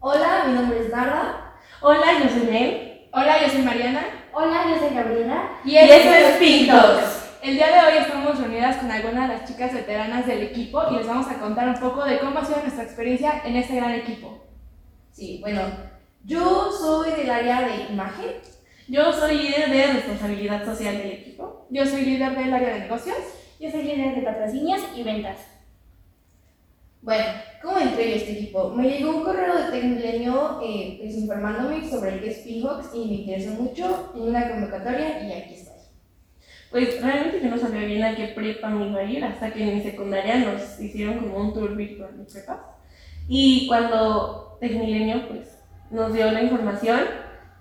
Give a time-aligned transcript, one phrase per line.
[0.00, 1.54] Hola, mi nombre es Narda.
[1.80, 3.08] Hola, yo soy Mel.
[3.12, 4.28] Hola, yo soy Mariana.
[4.32, 5.58] Hola, yo soy Gabriela.
[5.64, 7.24] Y, esto es Pintos.
[7.42, 10.94] El día de hoy estamos reunidas con algunas de las chicas veteranas del equipo y
[10.94, 13.90] les vamos a contar un poco de cómo ha sido nuestra experiencia en este gran
[13.90, 14.46] equipo.
[15.10, 15.62] Sí, bueno,
[16.22, 18.36] yo soy del área de imagen.
[18.86, 21.66] Yo soy líder de responsabilidad social del equipo.
[21.70, 23.18] Yo soy líder del área de negocios.
[23.58, 25.38] Yo soy líder de patrocinios y ventas.
[27.02, 27.24] Bueno,
[27.62, 28.70] ¿cómo entré yo este equipo?
[28.70, 33.14] Me llegó un correo de Tecmilenio eh, pues, informándome sobre qué es Pinhawks y me
[33.14, 35.74] interesó mucho en una convocatoria y aquí estoy.
[36.70, 39.62] Pues realmente yo no sabía bien a qué prepa me iba a ir hasta que
[39.62, 42.58] en mi secundaria nos hicieron como un tour virtual de prepas.
[43.26, 45.58] Y cuando Tecmilenio pues
[45.90, 47.00] nos dio la información,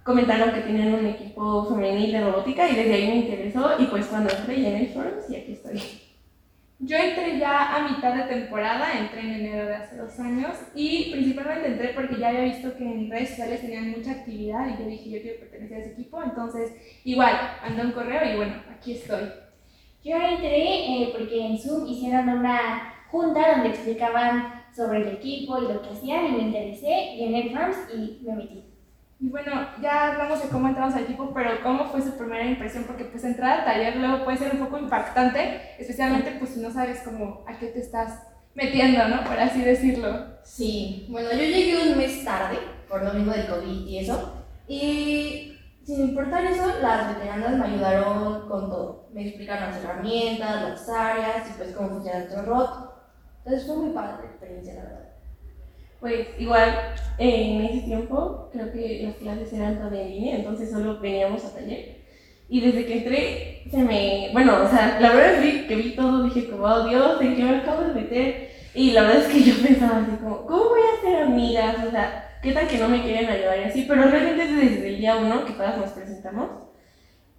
[0.03, 4.05] comentaron que tenían un equipo femenil de robótica y desde ahí me interesó y pues
[4.07, 6.06] cuando entré en el forum y aquí estoy.
[6.79, 11.11] Yo entré ya a mitad de temporada, entré en enero de hace dos años y
[11.11, 14.87] principalmente entré porque ya había visto que en redes sociales tenían mucha actividad y yo
[14.87, 17.33] dije yo quiero pertenecer a ese equipo, entonces igual,
[17.63, 19.23] mandé un correo y bueno, aquí estoy.
[20.03, 25.73] Yo entré eh, porque en Zoom hicieron una junta donde explicaban sobre el equipo y
[25.73, 28.76] lo que hacían y me interesé, llené el Farms y me metí.
[29.19, 29.51] Y bueno,
[29.81, 32.83] ya hablamos de cómo entramos al equipo, pero ¿cómo fue su primera impresión?
[32.83, 36.71] Porque pues entrar al taller luego puede ser un poco impactante, especialmente pues si no
[36.71, 39.23] sabes cómo a qué te estás metiendo, ¿no?
[39.23, 40.37] Por así decirlo.
[40.43, 45.57] Sí, bueno, yo llegué un mes tarde, por lo mismo del COVID y eso, y
[45.87, 49.07] sin importar eso, las veteranas me ayudaron con todo.
[49.13, 52.93] Me explicaron las herramientas, las áreas y pues cómo funciona nuestro robot.
[53.37, 55.06] Entonces fue muy padre la experiencia, la verdad.
[55.99, 60.99] Pues igual en ese tiempo creo que las clases eran todavía en línea, entonces solo
[60.99, 61.97] veníamos a taller.
[62.49, 64.29] Y desde que entré, se me.
[64.31, 67.43] Bueno, o sea, la verdad es que vi todo, dije como, oh Dios, ¿en qué
[67.43, 68.51] me acabo de meter?
[68.73, 71.75] Y la verdad es que yo pensaba así como, ¿cómo voy a hacer amigas?
[71.85, 73.85] O sea, ¿qué tal que no me quieren ayudar y así?
[73.87, 76.66] Pero realmente desde el día uno que todas nos presentamos,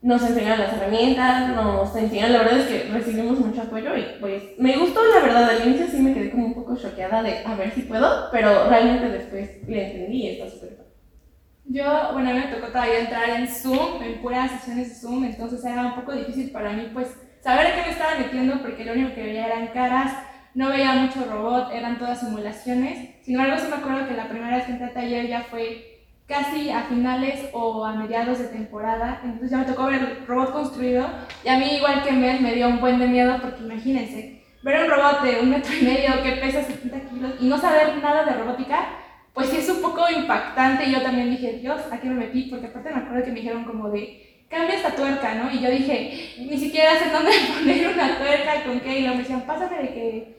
[0.01, 4.43] nos enseñan las herramientas, nos enseñan, la verdad es que recibimos mucho apoyo y pues
[4.59, 7.55] me gustó la verdad, al inicio sí me quedé como un poco choqueada de a
[7.57, 10.79] ver si puedo, pero realmente después le entendí y está súper
[11.65, 15.25] Yo, bueno, a mí me tocó todavía entrar en Zoom, en puras sesiones de Zoom,
[15.25, 17.09] entonces era un poco difícil para mí pues
[17.43, 20.13] saber a qué me estaba metiendo porque lo único que veía eran caras,
[20.55, 23.17] no veía mucho robot, eran todas simulaciones.
[23.23, 25.98] Sin embargo, sí me acuerdo que la primera vez que entré a taller ya fue
[26.29, 30.53] casi a finales o a mediados de temporada, entonces ya me tocó ver el robot
[30.53, 31.09] construido
[31.43, 34.83] y a mí igual que Mel me dio un buen de miedo porque imagínense, ver
[34.85, 38.25] un robot de un metro y medio que pesa 70 kilos y no saber nada
[38.25, 38.91] de robótica,
[39.33, 42.43] pues sí es un poco impactante y yo también dije, Dios, ¿a qué me metí?
[42.51, 45.51] Porque aparte me acuerdo que me dijeron como de, cambia esta tuerca, ¿no?
[45.51, 49.23] Y yo dije, ni siquiera sé dónde poner una tuerca, con qué, y luego me
[49.23, 50.38] decían, pásame de que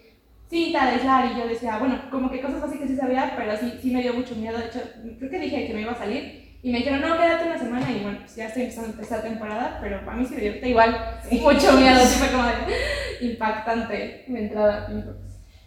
[0.50, 3.78] cinta de y yo decía, bueno, como que cosas así que sí sabía, pero sí,
[3.82, 4.58] sí me dio mucho miedo.
[4.58, 4.82] De hecho,
[5.18, 7.92] creo que dije que me iba a salir y me dijeron, no, quédate una semana
[7.92, 11.20] y bueno, pues ya estoy empezando esta temporada, pero para mí sí me dio igual
[11.32, 14.92] mucho miedo, sí fue como de, impactante mi entrada a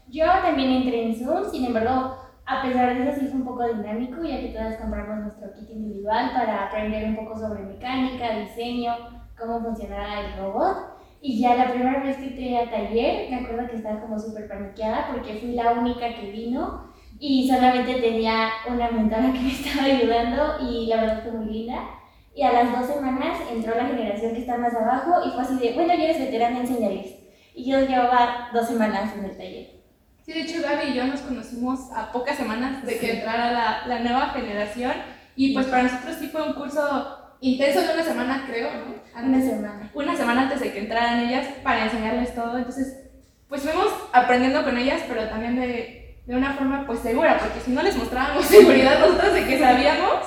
[0.09, 3.66] Yo también entré en Zoom, sin embargo, a pesar de eso sí fue un poco
[3.72, 8.94] dinámico, ya que todas compramos nuestro kit individual para aprender un poco sobre mecánica, diseño,
[9.38, 11.01] cómo funcionaba el robot.
[11.25, 15.06] Y ya la primera vez que a taller, me acuerdo que estaba como súper paniqueada
[15.12, 20.56] porque fui la única que vino y solamente tenía una mentora que me estaba ayudando
[20.69, 21.78] y la verdad fue muy linda.
[22.34, 25.59] Y a las dos semanas entró la generación que está más abajo y fue así
[25.59, 27.15] de, bueno, ya eres veterana, enseñales.
[27.55, 29.82] Y yo llevaba dos semanas en el taller.
[30.22, 33.87] Sí, de hecho Gaby y yo nos conocimos a pocas semanas de que entrara la,
[33.87, 34.93] la nueva generación
[35.37, 39.03] y pues para nosotros sí fue un curso intenso de una semana, creo, ¿no?
[39.20, 39.91] una semana.
[39.92, 42.56] Una semana antes de que entraran ellas para enseñarles todo.
[42.56, 43.10] Entonces,
[43.48, 47.72] pues fuimos aprendiendo con ellas, pero también de, de una forma pues segura, porque si
[47.72, 50.20] no les mostrábamos seguridad nosotros de que sabíamos,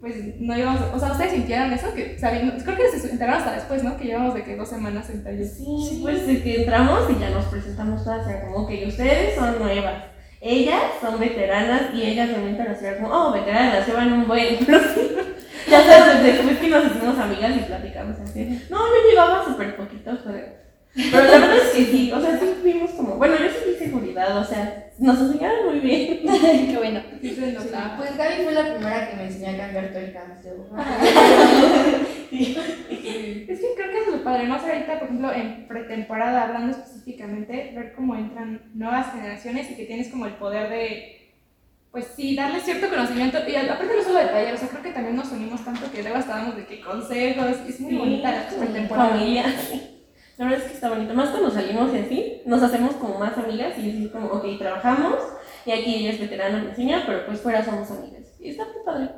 [0.00, 3.56] pues no íbamos, o sea, ustedes sintieron eso, que sabían, creo que se enteraron hasta
[3.56, 3.96] después, ¿no?
[3.96, 5.46] Que llevamos de que dos semanas en taller.
[5.46, 10.04] Sí, pues de que entramos y ya nos presentamos todas, como que ustedes son nuevas.
[10.40, 14.58] Ellas son veteranas y ellas realmente nos hicieron como, oh, veteranas, llevan un buen.
[15.68, 18.66] ya sabes, después que nos hicimos amigas y platicamos así.
[18.70, 20.66] No, yo llevaba súper poquito, pero.
[20.96, 23.16] Pero la verdad es que sí, o sea, sí vimos como.
[23.16, 26.20] Bueno, yo sí vi seguridad, o sea, nos enseñaron muy bien.
[26.70, 27.00] Qué bueno.
[27.20, 27.36] Sí.
[27.98, 30.36] Pues Gaby fue la primera que me enseñó a cambiar todo el cambio.
[32.28, 37.72] Es que creo que es lo padre, más ahorita, por ejemplo, en pretemporada, hablando específicamente,
[37.74, 41.15] ver cómo entran nuevas generaciones y que tienes como el poder de
[41.90, 43.38] pues sí, darle cierto conocimiento.
[43.46, 46.02] Y aparte no solo de taller, o sea, creo que también nos unimos tanto que
[46.02, 49.10] luego estábamos de que consejos, es muy bonita la temporada.
[49.10, 49.44] Familia.
[50.38, 51.14] La verdad es que está bonito.
[51.14, 55.16] Más cuando salimos y así, nos hacemos como más amigas y así como, ok, trabajamos
[55.64, 58.36] y aquí ella es veterana, me enseña, pero pues fuera somos amigas.
[58.38, 59.10] Y está muy padre.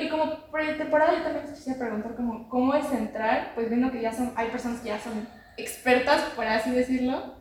[0.00, 4.12] Y como pretemporada yo también quisiera preguntar como, cómo es entrar, pues viendo que ya
[4.12, 7.34] son, hay personas que ya son expertas, por así decirlo.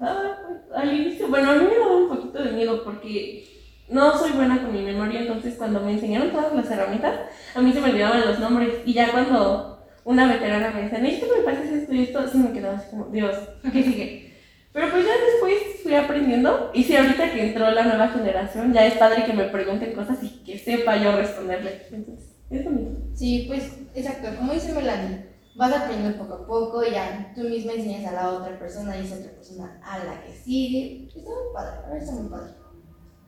[0.00, 0.36] Ah,
[0.74, 3.55] al inicio, bueno, a mí me daba un poquito de miedo porque
[3.88, 7.14] no soy buena con mi memoria, entonces cuando me enseñaron todas las herramientas,
[7.54, 11.32] a mí se me olvidaban los nombres y ya cuando una veterana me decía, necesito
[11.32, 13.36] que me pases esto y esto, sí me quedaba así como, Dios,
[13.72, 14.32] ¿qué sigue?
[14.72, 18.86] Pero pues ya después fui aprendiendo y sí, ahorita que entró la nueva generación, ya
[18.86, 21.86] es padre que me pregunten cosas y que sepa yo responderle.
[21.90, 23.00] Entonces, es bonito.
[23.14, 27.72] Sí, pues exacto, como dice Melanie, vas aprendiendo poco a poco y ya tú misma
[27.72, 31.08] enseñas a la otra persona y esa otra persona a la que sigue.
[31.08, 32.65] Está muy padre, está muy padre.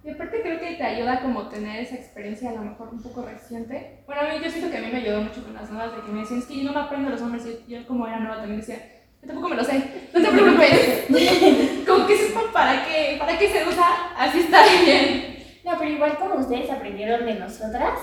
[0.05, 3.23] Y aparte creo que te ayuda como tener esa experiencia a lo mejor un poco
[3.23, 4.03] reciente.
[4.07, 6.03] Bueno, a mí yo siento que a mí me ayudó mucho con las nuevas de
[6.03, 8.21] que me decían, es que yo no me aprendo los nombres y yo como era
[8.21, 8.79] nueva también decía,
[9.21, 11.07] yo tampoco me lo sé, no te preocupes.
[11.87, 15.37] como que sepan para qué, para qué se usa, así está bien.
[15.65, 17.99] No, pero igual como ustedes aprendieron de nosotras,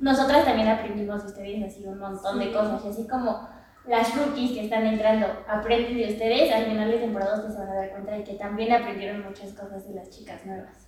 [0.00, 2.84] nosotras también aprendimos de ustedes así un montón de cosas.
[2.84, 3.48] Y así como
[3.86, 7.70] las rookies que están entrando aprenden de ustedes, al final de temporada ustedes se van
[7.70, 10.87] a dar cuenta de que también aprendieron muchas cosas de las chicas nuevas.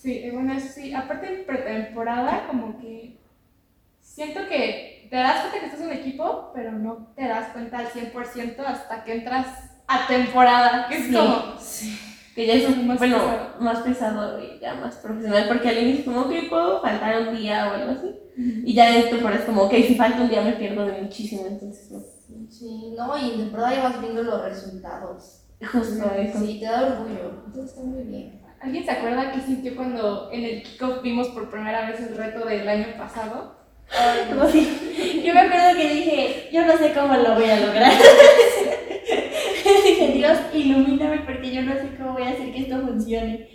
[0.00, 0.94] Sí, bueno, sí.
[0.94, 3.18] Aparte en pretemporada, como que
[4.00, 7.88] siento que te das cuenta que estás en equipo, pero no te das cuenta al
[7.88, 9.46] 100% hasta que entras
[9.86, 11.54] a temporada, que es como...
[12.34, 13.60] Que ya es más bueno, pesado.
[13.60, 17.68] más pesado y ya más profesional, porque al inicio como que puedo faltar un día
[17.68, 18.14] o algo así.
[18.36, 21.44] Y ya en temporada es como, ok, si falta un día me pierdo de muchísimo,
[21.46, 21.98] entonces no.
[22.48, 25.42] Sí, no, y en temporada ya vas viendo los resultados.
[25.60, 26.38] Justo eso.
[26.38, 27.42] Sí, te da orgullo.
[27.46, 28.39] Entonces está muy bien.
[28.60, 32.44] ¿Alguien se acuerda qué sintió cuando en el kickoff vimos por primera vez el reto
[32.44, 33.56] del año pasado?
[33.90, 34.46] Ay, no.
[34.48, 35.22] sí.
[35.24, 37.92] Yo me acuerdo que dije, yo no sé cómo lo voy a lograr.
[39.84, 43.48] dije, Dios, ilumíname porque yo no sé cómo voy a hacer que esto funcione.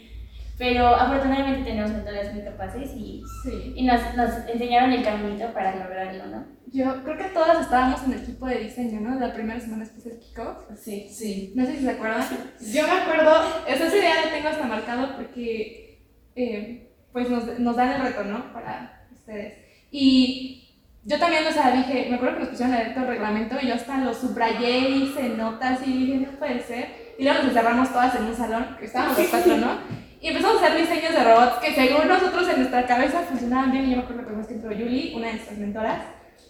[0.58, 3.74] Pero afortunadamente tenemos mentores muy capaces y, Sí.
[3.76, 6.46] y nos, nos enseñaron el caminito para lograrlo, ¿no?
[6.72, 9.20] Yo creo que todas estábamos en el equipo de diseño, ¿no?
[9.20, 10.58] La primera semana después del kickoff.
[10.78, 11.08] Sí.
[11.12, 11.54] Sí.
[11.56, 12.24] No sé si se acuerdan.
[12.62, 13.32] Yo me acuerdo,
[13.68, 16.00] ese día lo tengo hasta marcado porque
[16.36, 18.54] eh, pues nos, nos dan el reto, ¿no?
[18.54, 19.54] Para ustedes.
[19.92, 20.74] Y
[21.04, 23.98] yo también, o sea, dije, me acuerdo que nos pusieron el reglamento y yo hasta
[24.00, 27.14] lo subrayé, hice notas y dije, no puede ser.
[27.18, 30.05] Y luego nos encerramos todas en un salón, que estábamos los cuatro, ¿no?
[30.26, 33.86] Y empezamos a hacer diseños de robots que según nosotros en nuestra cabeza funcionaban bien.
[33.86, 36.02] Y yo me acuerdo que que entró Yuli, una de nuestras mentoras,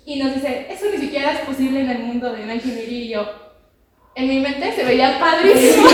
[0.06, 3.00] y nos dice, eso ni siquiera es posible en el mundo de la ingeniería.
[3.00, 3.30] Y yo,
[4.16, 5.90] en mi mente se veía padrísimo.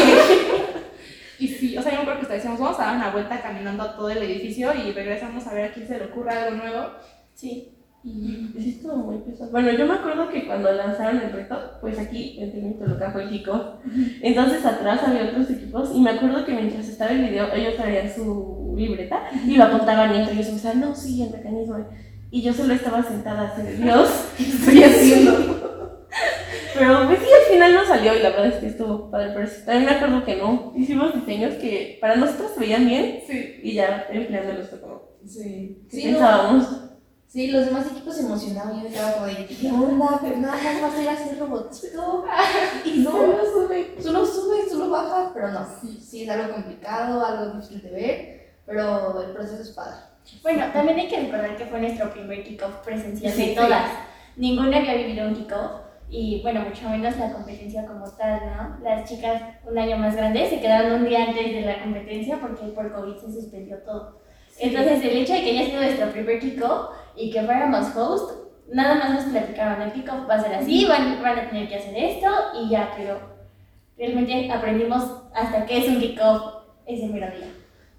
[1.39, 3.41] y sí, o sea, yo me acuerdo que hasta decíamos, vamos a dar una vuelta
[3.41, 6.57] caminando a todo el edificio y regresamos a ver a quién se le ocurre algo
[6.57, 6.91] nuevo.
[7.33, 7.79] Sí.
[8.03, 9.51] Y sí estuvo muy pesado.
[9.51, 13.29] Bueno, yo me acuerdo que cuando lanzaron el reto, pues aquí en Toluca fue el
[13.29, 13.75] kickoff.
[14.21, 18.09] Entonces atrás había otros equipos y me acuerdo que mientras estaba el video, ellos traían
[18.13, 21.77] su libreta y lo apuntaban y entre ellos me decían, no, sí, el mecanismo.
[22.31, 26.07] Y yo solo estaba sentada así Dios, ¿qué estoy haciendo?
[26.73, 29.31] Pero pues sí, al final no salió y la verdad es que estuvo padre.
[29.35, 30.73] Pero sí, también me acuerdo que no.
[30.75, 33.59] Hicimos diseños que para nosotros se veían bien Sí.
[33.61, 35.83] y ya fue como, Sí.
[35.89, 36.67] ¿qué Sí, pensábamos?
[37.31, 40.07] Sí, los demás equipos se emocionaban y yo estaba como de, ¿qué onda?
[40.07, 42.25] Más vas a ir a hacer robotito.
[42.85, 43.95] Y no, Solo sube.
[43.99, 45.65] solo subes, solo bajas, pero no.
[46.01, 49.95] Sí, es algo complicado, algo difícil de ver, pero el proceso es padre.
[50.43, 53.55] Bueno, también hay que recordar que fue nuestro primer kickoff presencial Sí, de sí.
[53.55, 53.89] todas.
[54.35, 55.71] Ninguna había vivido un kickoff
[56.09, 58.77] y, bueno, mucho menos la competencia como tal, ¿no?
[58.83, 62.65] Las chicas un año más grandes se quedaron un día antes de la competencia porque
[62.67, 64.19] por COVID se suspendió todo.
[64.59, 68.31] Entonces, el hecho de que haya sido nuestro primer kickoff y que fuéramos host,
[68.71, 71.75] nada más nos platicaron, el kickoff va a ser así, van, van a tener que
[71.75, 72.27] hacer esto
[72.61, 73.19] y ya, pero
[73.97, 75.03] realmente aprendimos
[75.33, 77.47] hasta qué es un kickoff ese mero día.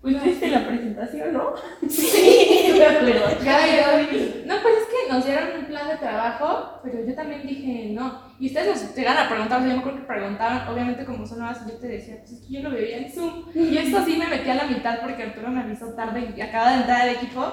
[0.02, 1.52] Pues viste la presentación, ¿no?
[1.88, 3.26] Sí, me acuerdo.
[4.45, 8.21] No, pues es que nos dieron un plan de trabajo, pero yo también dije no.
[8.40, 11.25] Y ustedes nos llegan a preguntar, o sea, yo me acuerdo que preguntaban, obviamente como
[11.25, 13.45] son nuevas, yo te decía, pues es que yo lo veía en Zoom.
[13.54, 16.73] Y esto sí me metí a la mitad porque Arturo me avisó tarde y acaba
[16.73, 17.52] de entrar al equipo.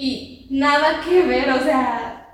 [0.00, 2.28] Y nada que ver, o sea,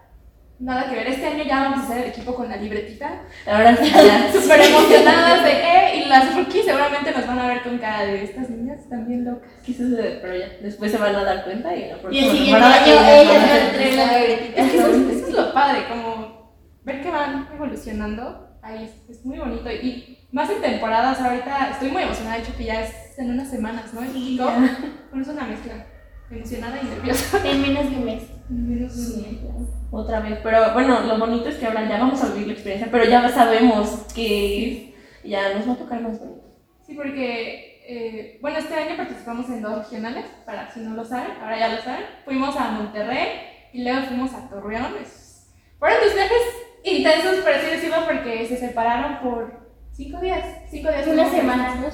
[0.58, 1.06] nada que ver.
[1.06, 3.22] Este año ya vamos a hacer el equipo con la libretita.
[3.46, 3.90] Ahora sí.
[4.32, 8.22] Súper emocionadas de, eh, y las rookies seguramente nos van a ver con cara de,
[8.22, 9.48] estas niñas bien locas.
[9.62, 10.48] Hacer, pero ya.
[10.62, 13.72] Después se van a dar cuenta y la Y el siguiente año ellas van a
[13.72, 14.60] traer la libretita.
[14.62, 18.58] Es que eso, es- eso es lo padre, como ver que van evolucionando.
[18.62, 19.70] Ahí es, es muy bonito.
[19.70, 23.48] Y más en temporadas, ahorita estoy muy emocionada, de hecho que ya es en unas
[23.48, 24.00] semanas, ¿no?
[24.12, 24.48] Kickoff.
[24.50, 24.78] ya.
[25.10, 25.86] Bueno, es una mezcla.
[26.30, 27.40] Emocionada y nerviosa.
[27.48, 28.22] En menos de un mes.
[28.48, 29.68] Menos de un mes.
[29.90, 32.88] Otra vez, pero bueno, lo bonito es que ahora ya vamos a vivir la experiencia,
[32.90, 36.42] pero ya sabemos que ya nos va a tocar más bonito.
[36.84, 41.32] Sí, porque eh, bueno, este año participamos en dos regionales, para si no lo saben,
[41.40, 42.04] ahora ya lo saben.
[42.24, 43.28] Fuimos a Monterrey
[43.72, 44.94] y luego fuimos a Torreón.
[45.00, 46.38] Es- Fueron dos viajes
[46.82, 50.44] intensos, por así decirlo, porque se separaron por cinco días.
[50.70, 51.06] Cinco días.
[51.06, 51.84] Una semana.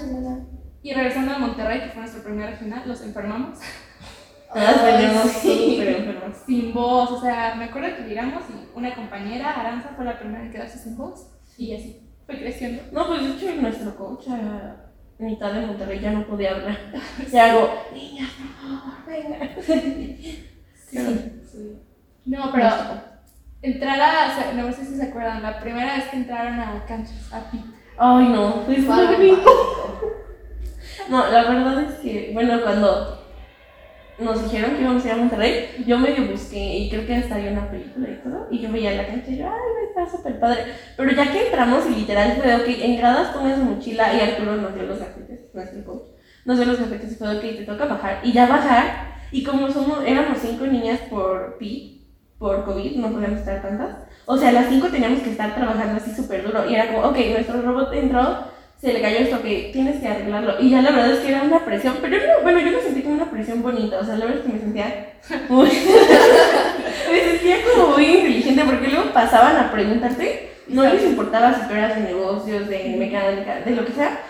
[0.82, 3.58] Y regresando a Monterrey, que fue nuestra primera regional, los enfermamos.
[4.52, 5.72] Todas venimos sí.
[5.72, 6.42] súper enfermas.
[6.44, 10.44] Sin voz, o sea, me acuerdo que llegamos y una compañera, Aranza, fue la primera
[10.44, 11.28] en quedarse sin voz.
[11.56, 12.82] Y así, fue creciendo.
[12.92, 16.76] No, pues de hecho nuestro coach a mitad de Monterrey ya no podía hablar.
[17.32, 19.56] Ya hago, niñas, por favor, venga.
[20.90, 20.98] Sí.
[22.26, 22.68] No, pero
[23.62, 26.84] entrar a, o sea, no sé si se acuerdan, la primera vez que entraron a
[26.84, 27.64] canchas, a pit.
[27.96, 29.50] Ay, no, Fue mágico.
[31.08, 33.19] No, la verdad es que, bueno, cuando
[34.20, 37.36] nos dijeron que íbamos a ir a Monterrey, yo medio busqué y creo que hasta
[37.36, 40.10] había una película y todo, y yo veía la cancha y yo, ay, a estar
[40.10, 40.64] súper padre.
[40.96, 44.56] Pero ya que entramos y literal fue, ok, en gradas pongan su mochila y Arturo
[44.56, 46.02] nos dio los gafetes, nuestro coach,
[46.44, 48.20] nos dio los gafetes y fue, ok, te toca bajar.
[48.22, 52.06] Y ya bajar, y como somos, éramos cinco niñas por PI,
[52.38, 56.10] por COVID, no podíamos estar tantas, o sea, las cinco teníamos que estar trabajando así
[56.10, 58.44] súper duro, y era como, ok, nuestro robot entró,
[58.80, 60.54] se le cayó esto que tienes que arreglarlo.
[60.60, 63.02] Y ya la verdad es que era una presión, pero no- bueno, yo no sentí
[63.02, 65.12] como una presión bonita, o sea, la verdad es que me sentía
[65.48, 65.68] muy,
[67.10, 71.74] me sentía como muy inteligente porque luego pasaban a preguntarte, no les importaba si tú
[71.74, 74.20] eras de negocios, de mecánica, de lo que sea,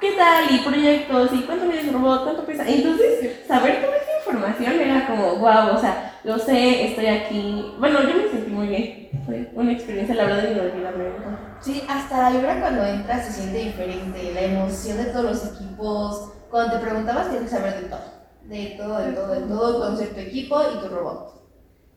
[0.00, 2.68] qué tal, y proyectos, y cuánto mide el robot, cuánto pesa.
[2.68, 7.74] Entonces, saber esa información era como, wow, o sea, lo sé, estoy aquí.
[7.78, 9.08] Bueno, yo me sentí muy bien.
[9.26, 11.04] Fue una experiencia, la verdad, inolvidable.
[11.04, 11.38] ¿no?
[11.60, 16.32] Sí, hasta la vibra cuando entras se siente diferente, la emoción de todos los equipos.
[16.50, 18.00] Cuando te preguntabas tienes que saber de todo,
[18.42, 21.42] de todo, de todo, de todo, conocer tu equipo y tu robot.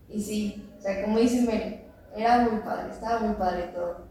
[0.10, 1.82] Y sí, o sea, como dice Mary,
[2.16, 4.08] era muy padre, estaba muy padre todo.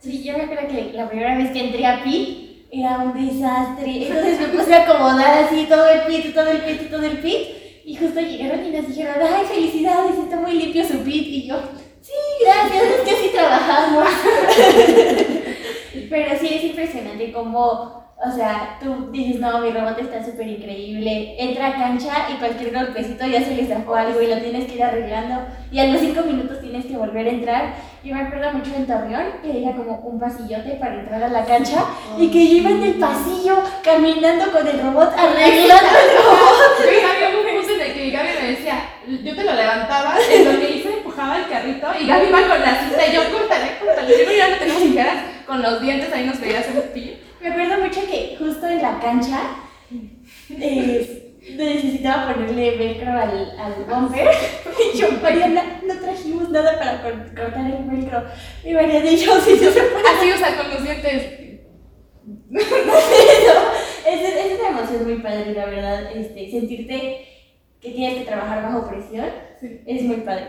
[0.00, 2.45] Sí, yo me acuerdo que la primera vez que entré a PIT
[2.80, 4.08] era un desastre.
[4.08, 7.48] Entonces me puse a acomodar así todo el pit, todo el pit, todo el pit.
[7.84, 11.26] Y justo llegaron y nos dijeron, ay, felicidades, está muy limpio su pit.
[11.28, 11.56] Y yo,
[12.00, 12.12] sí,
[12.44, 14.08] gracias, es que así trabajamos.
[16.10, 21.36] Pero sí es impresionante cómo, o sea, tú dices, no, mi robot está súper increíble.
[21.38, 24.76] Entra a cancha y cualquier golpecito ya se le zafó algo y lo tienes que
[24.76, 25.46] ir arreglando.
[25.70, 27.74] Y a los cinco minutos tienes que volver a entrar.
[28.02, 31.44] Yo me acuerdo mucho en Torreón que era como un pasillote para entrar a la
[31.44, 31.84] cancha
[32.18, 36.76] y que yo iba en el pasillo caminando con el robot arreglando el robot.
[36.80, 38.74] Había un punto en el que Gaby me decía,
[39.06, 42.60] yo te lo levantaba, en lo que hice empujaba el carrito y Gaby iba con
[42.60, 44.08] la cinta y yo, córtale, córtale.
[44.08, 47.25] Yo ya no tenemos tijeras, con los dientes ahí nos veías en el pie.
[47.46, 49.38] Me acuerdo mucho que justo en la cancha
[50.50, 54.28] eh, necesitaba ponerle velcro al, al bumper
[54.94, 58.24] y yo, Mariana, no trajimos nada para cor- cortar el velcro.
[58.64, 60.08] Y Mariana y yo, sí, se puede.
[60.18, 61.32] Así, o sea, con los dientes.
[64.06, 66.10] Es, es una emoción muy padre, la verdad.
[66.16, 67.26] Este, sentirte
[67.80, 69.26] que tienes que trabajar bajo presión
[69.60, 69.80] Sí.
[69.86, 70.46] es muy padre.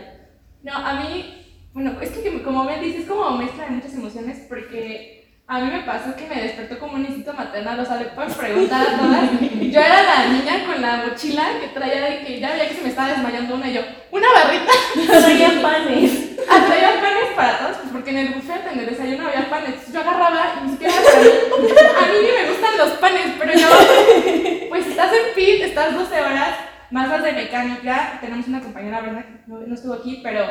[0.62, 4.46] No, a mí, bueno, es que como me dices, es como mezcla de muchas emociones
[4.48, 5.17] porque
[5.50, 8.32] a mí me pasó que me despertó como un instinto maternal, o sea, le pueden
[8.34, 9.30] preguntar a todas.
[9.40, 12.82] Yo era la niña con la mochila que traía de que ya veía que se
[12.82, 14.72] me estaba desmayando una y yo, una barrita,
[15.06, 16.36] Traía panes.
[16.50, 19.90] ah, traía panes para todos, pues porque en el buffet, en el desayuno había panes.
[19.90, 21.28] Yo agarraba y ni siquiera para mí.
[21.28, 26.20] A mí ni me gustan los panes, pero yo, pues estás en pit, estás 12
[26.20, 26.56] horas,
[26.90, 28.18] más las de mecánica.
[28.20, 29.24] Tenemos una compañera, ¿verdad?
[29.24, 30.44] Que no, no estuvo aquí, pero,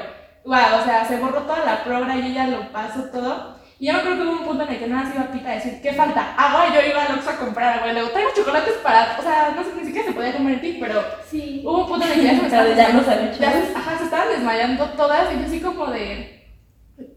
[0.43, 3.56] wow, o sea, se borró toda la progra y ella lo pasó todo.
[3.79, 5.31] Y yo no creo que hubo un punto en el que nada se iba a
[5.31, 6.33] pita a decir, ¿qué falta?
[6.35, 7.89] Agua, y yo iba al Oxxo a comprar agua.
[7.89, 10.59] Y luego, traigo chocolates para, o sea, no sé, ni siquiera se podía comer el
[10.61, 11.61] pit, pero Sí.
[11.63, 13.97] hubo un punto en el que ya se me O sea, estaba ya se, ajá,
[13.99, 16.33] se estaban desmayando todas y yo así como de...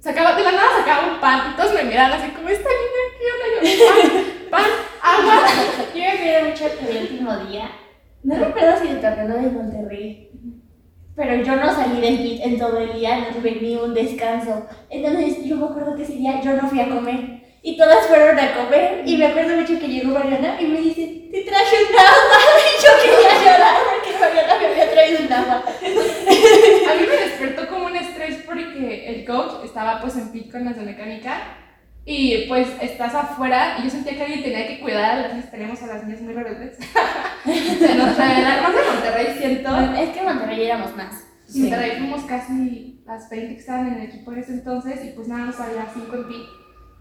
[0.00, 3.02] Sacaba, de la nada sacaba un pan y todos me miraban así como, esta niña,
[3.18, 3.46] ¿qué onda?
[3.64, 4.70] Yo, pan, pan,
[5.02, 5.46] agua.
[5.94, 7.70] Yo me acuerdo mucho el último día,
[8.22, 10.30] no recuerdo si de Torreón o de Monterrey,
[11.16, 14.66] pero yo no salí del pit en todo el día, no tuve ni un descanso.
[14.88, 17.40] Entonces yo me acuerdo que ese día yo no fui a comer.
[17.62, 21.28] Y todas fueron a comer y me acuerdo mucho que llegó Mariana y me dice,
[21.30, 22.38] te traje un agua.
[22.70, 25.64] Y yo quería llorar porque Mariana me había traído un agua.
[25.66, 30.64] A mí me despertó como un estrés porque el coach estaba pues en pit con
[30.64, 31.69] las de mecánica
[32.04, 35.50] y pues estás afuera y yo sentía que alguien tenía que cuidar a las niñas,
[35.50, 36.76] tenemos a las niñas muy rebeldes.
[37.44, 39.78] Se nos más de Monterrey siento.
[39.96, 41.24] Es que en Monterrey éramos más.
[41.54, 45.08] En Monterrey fuimos casi las 20 que estaban en el equipo en ese entonces y
[45.10, 46.42] pues nada más había 5 en pit.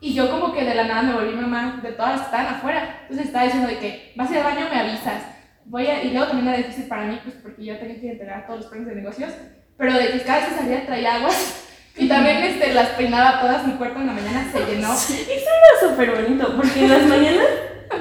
[0.02, 2.56] Y yo como que de la nada me volví mamá de todas las que estaban
[2.56, 3.00] afuera.
[3.04, 5.24] Entonces estaba diciendo de que vas a ir al baño, me avisas.
[5.66, 6.04] Voy a...
[6.04, 8.70] Y luego también era difícil para mí pues porque yo tenía que entregar todos los
[8.70, 9.34] planes de negocios.
[9.78, 11.69] Pero de que cada vez que salía traía aguas.
[12.00, 14.88] Y también este, las peinaba todas, mi cuerpo en la mañana se llenó.
[14.88, 17.48] Era súper bonito, porque en las mañanas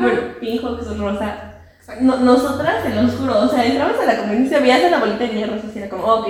[0.00, 1.54] bueno, Pinhawks rosa.
[2.00, 5.24] No, nosotras, se los juro, o sea, entramos a la conveniencia, veías a la bolita
[5.24, 6.28] de niñas rosas y era como, ok.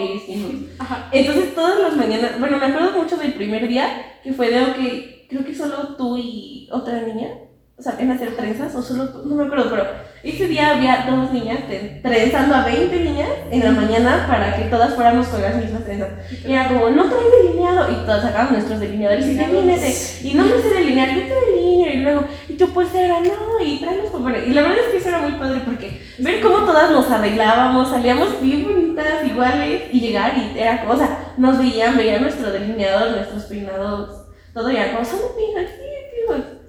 [0.79, 1.09] Ajá.
[1.11, 5.29] Entonces todas las mañanas, bueno, me acuerdo mucho del primer día, que fue de, ok,
[5.29, 7.31] creo que solo tú y otra niña,
[7.79, 9.85] o sea, en hacer trenzas, o solo tú, no me acuerdo, pero
[10.25, 14.65] ese día había dos niñas tre- trenzando a 20 niñas en la mañana para que
[14.65, 16.09] todas fuéramos con las mismas trenzas.
[16.45, 19.95] Y era como, no traes delineado, y todas sacaban nuestros delineadores y delínete,
[20.25, 23.79] y no me sé delinear, yo te delineo, y luego, y tu pulsera, no, y
[24.11, 24.49] pompones.
[24.49, 27.91] Y la verdad es que eso era muy padre porque ver cómo todas nos arreglábamos,
[27.91, 33.45] salíamos bien bonitas, iguales, y llegar y era cosa, nos veían, veían nuestro delineador, nuestros
[33.45, 35.71] peinados, todo, y era como, son pijos.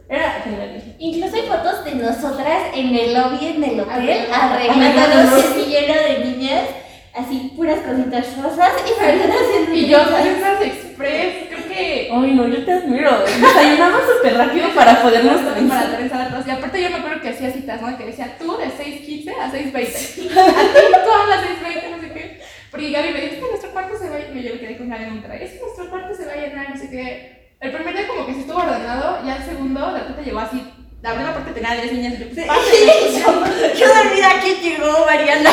[0.10, 0.82] Era genial.
[0.98, 6.26] Incluso hay fotos de nosotras en el lobby, en el hotel, arreglándonos así lleno de
[6.26, 6.66] niñas,
[7.14, 12.10] así puras cositas rosas y Mariana haciendo Y yo, trenzas express, creo que.
[12.12, 13.20] Ay, no, yo te admiro.
[13.20, 15.96] Desayunaba súper rápido para podernos para trenzar.
[15.96, 16.48] trenzar a todos.
[16.48, 17.96] Y aparte yo me acuerdo que hacía citas, ¿no?
[17.96, 20.32] Que decía tú de 6.15 a 6.20.
[20.40, 22.42] A ti tú a las 6.20, no sé qué.
[22.72, 24.38] Porque Gaby me dijo, es que nuestro cuarto se va a llenar.
[24.38, 25.46] Y yo me quedé con Gaby en un traje.
[25.46, 27.39] Es que nuestro cuarto se va a llenar, no sé qué.
[27.60, 30.74] El primer día como que sí estuvo ordenado, ya el segundo de repente llegó así.
[31.02, 33.76] La primera parte tenía 10 niñas y yo, pues, pásenle.
[33.80, 35.52] Yo dormida aquí llegó Mariana.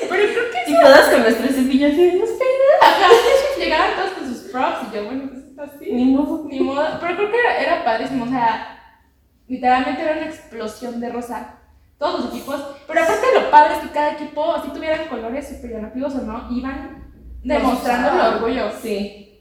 [0.00, 2.80] Pero creo que Y todas con nuestros cepillos y nos peinas.
[2.82, 3.08] ajá,
[3.58, 5.92] llegaban todos con sus props y yo, bueno, pues así.
[5.92, 6.44] Ni modo.
[6.48, 6.98] Ni modo.
[7.00, 9.00] Pero creo que era, era padrísimo, o sea,
[9.46, 11.54] literalmente era una explosión de rosa.
[11.98, 12.64] Todos los equipos.
[12.86, 16.48] Pero aparte lo padre es que cada equipo, así tuvieran colores super llamativos o no,
[16.50, 17.10] iban
[17.42, 18.70] demostrando el orgullo.
[18.80, 19.37] Sí.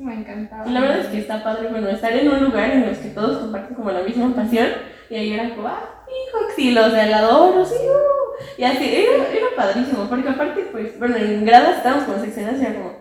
[0.00, 0.66] Me encantaba.
[0.66, 3.10] Y la verdad es que está padre, bueno, estar en un lugar en los que
[3.10, 4.68] todos comparten como la misma pasión.
[5.10, 8.30] Y ahí era como, ah, hijo, sí, los de Aladoro, sí, uh.
[8.56, 12.64] Y así, era, era padrísimo, porque aparte, pues, bueno, en gradas estábamos como seccionadas y
[12.64, 12.92] era como,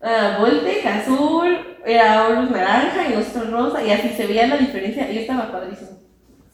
[0.00, 5.10] ah, Voltec azul, era Horus naranja y nosotros rosa, y así se veía la diferencia
[5.10, 5.98] y estaba padrísimo.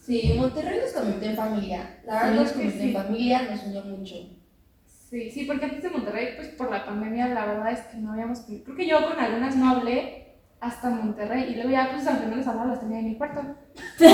[0.00, 1.98] Sí, Monterrey nos convirtió en familia.
[2.06, 2.88] La verdad Sí, nos convirtió sí.
[2.88, 4.14] en familia, nos unió mucho.
[5.10, 8.12] Sí, sí, porque antes de Monterrey, pues por la pandemia, la verdad es que no
[8.12, 8.40] habíamos.
[8.40, 12.36] Creo que yo con algunas no hablé hasta Monterrey y luego ya, pues aunque no
[12.36, 13.42] les hablaba, las tenía en mi cuarto.
[13.96, 14.06] Sí.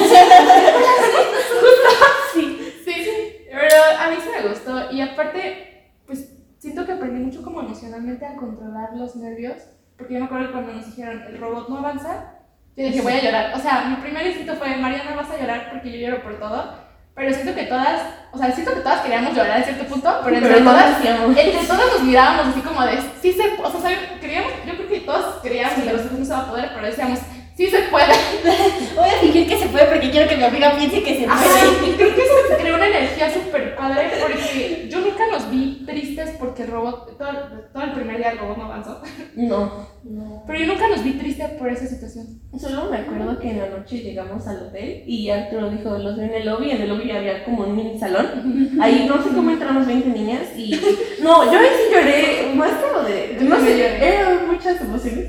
[2.85, 3.11] Sí, sí,
[3.51, 8.27] pero a mí sí me gustó y aparte, pues siento que aprendí mucho como emocionalmente
[8.27, 9.57] a controlar los nervios,
[9.97, 12.35] porque yo me acuerdo cuando nos dijeron el robot no avanza,
[12.77, 13.55] yo dije voy a llorar.
[13.55, 16.75] O sea, mi primer instinto fue, Mariana, vas a llorar porque yo lloro por todo,
[17.17, 20.37] pero siento que todas, o sea, siento que todas queríamos llorar a cierto punto, pero
[20.37, 24.53] entre Pero todas entre todos nos mirábamos así como de, sí se, o sea, queríamos,
[24.67, 27.21] yo creo que todos queríamos que los no se va a poder, pero decíamos,
[27.57, 28.13] sí se puede.
[28.97, 31.97] Voy a fingir que se puede porque quiero que mi amiga piense que se puede.
[31.97, 36.63] creo que eso creó una energía súper padre porque yo nunca nos vi tristes porque
[36.65, 37.29] el robot, todo,
[37.73, 39.03] todo el primer día el robot no avanzó,
[39.35, 39.97] No.
[40.05, 40.45] No.
[40.47, 42.27] pero yo nunca nos vi tristes por esa situación.
[42.59, 46.27] Solo me acuerdo que en la noche llegamos al hotel y Arturo dijo, los veo
[46.27, 48.79] en el lobby, en el lobby había como un mini salón.
[48.81, 50.81] Ahí no sé cómo entramos 20 niñas y...
[51.23, 53.37] No, yo ahí sí lloré, más como de...
[53.41, 54.15] Yo No sé, lloré.
[54.21, 55.26] eran muchas emociones.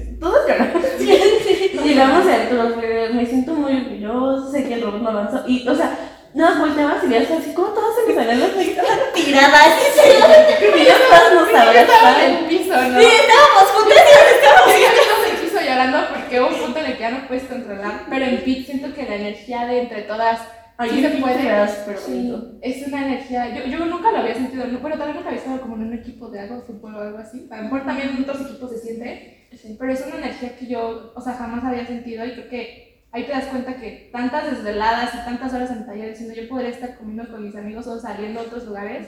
[2.50, 2.78] Todos
[3.14, 5.44] me siento muy orgulloso, sé que el robot no avanzó.
[5.48, 5.98] Y, o sea,
[6.34, 8.86] nos volteabas y veías así como todas se me salían las lágrimas.
[9.14, 9.60] Tirada,
[9.94, 10.02] sí,
[10.80, 12.22] Y ya todas nos Yo estaba en abrazaban.
[12.22, 13.00] el piso, ¿no?
[13.00, 16.86] sí, estábamos juntas y estábamos Sí, yo me piso llorando porque hubo un punto en
[16.86, 20.02] el que ya no puedes controlar, pero en Pit siento que la energía de entre
[20.04, 20.40] todas
[20.80, 21.68] Ay, sí se puede.
[21.98, 23.50] Sí, es una energía.
[23.56, 24.68] Yo, yo nunca lo había sentido.
[24.68, 27.02] no- Bueno, tal vez nunca había estado como en un equipo de algo, fútbol o
[27.02, 27.48] algo así.
[27.52, 29.48] A lo mejor también en otros equipos se siente.
[29.80, 33.24] Pero es una energía que yo, o sea, jamás había sentido y creo que ahí
[33.26, 36.96] te das cuenta que tantas desveladas y tantas horas en taller diciendo yo podría estar
[36.98, 39.08] comiendo con mis amigos o saliendo a otros lugares,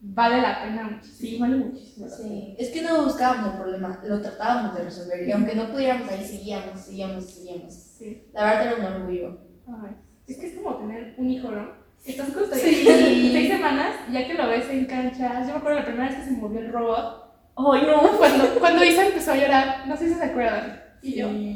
[0.00, 1.16] vale la pena muchísimo.
[1.30, 2.08] Sí, vale muchísimo.
[2.08, 5.26] Sí, es que no buscábamos el problema, lo tratábamos de resolver.
[5.26, 7.72] Y aunque no pudiéramos, ahí seguíamos, seguíamos, seguíamos.
[7.74, 8.24] Sí.
[8.34, 9.38] La verdad era un orgullo.
[9.68, 9.96] Ay,
[10.32, 11.68] es que es como tener un hijo, ¿no?
[12.04, 12.84] Estás con Sí.
[13.32, 15.46] seis semanas, ya que lo ves en canchas.
[15.46, 18.16] Yo me acuerdo la primera vez que se movió el robot, Ay, no.
[18.16, 20.82] cuando, cuando Isa empezó a llorar, no sé si se acuerdan.
[21.02, 21.54] Y yo, Sí.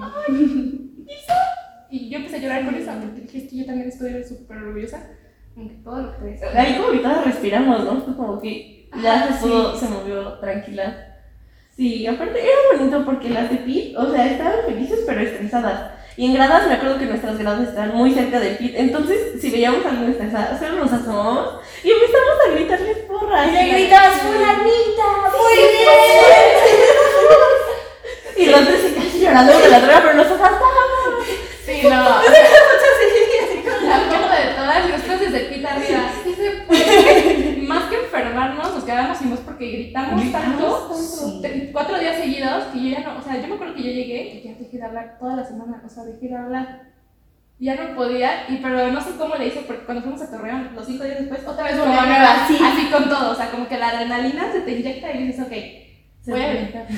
[1.91, 4.59] y yo empecé a llorar con Isa, porque dije, es que yo también estoy súper
[4.59, 5.07] orgullosa,
[5.57, 6.43] aunque todo lo que ves.
[6.55, 8.17] Ahí como que todas respiramos, ¿no?
[8.17, 9.43] Como que ya sí.
[9.43, 11.11] pudo, se movió tranquila.
[11.77, 15.93] Sí, aparte era bonito porque las de Pit, o sea, estaban felices pero estresadas.
[16.17, 19.51] Y en gradas me acuerdo que nuestras gradas estaban muy cerca del Pit, entonces si
[19.51, 23.49] veíamos a alguien estresada, solo nos asomamos y empezamos a gritarles porras.
[23.49, 25.55] Y le gritabas, fulanita, muy
[28.37, 31.27] Y los otros se casi llorando de la droga, pero nosotros estábamos.
[31.67, 32.19] Sí, no.
[32.19, 32.41] o sea,
[33.83, 36.11] La foto de todas, y nosotros desde el pita arriba.
[36.23, 37.57] Sí se puede.
[37.63, 40.95] Más que enfermarnos, nos quedamos sin voz porque gritamos tanto.
[40.95, 41.71] Sí.
[41.73, 43.19] Cuatro días seguidos que yo ya no.
[43.19, 45.45] O sea, yo me acuerdo que yo llegué y ya dejé de hablar toda la
[45.45, 45.83] semana.
[45.85, 46.95] O sea, dejé de hablar.
[47.59, 50.75] Ya no podía, y, pero no sé cómo le hice, porque cuando fuimos a Torreón,
[50.75, 53.31] los cinco días después, otra vez volví a nueva, así con todo.
[53.31, 55.53] O sea, como que la adrenalina se te inyecta y dices, ok,
[56.21, 56.87] Se voy a aventar.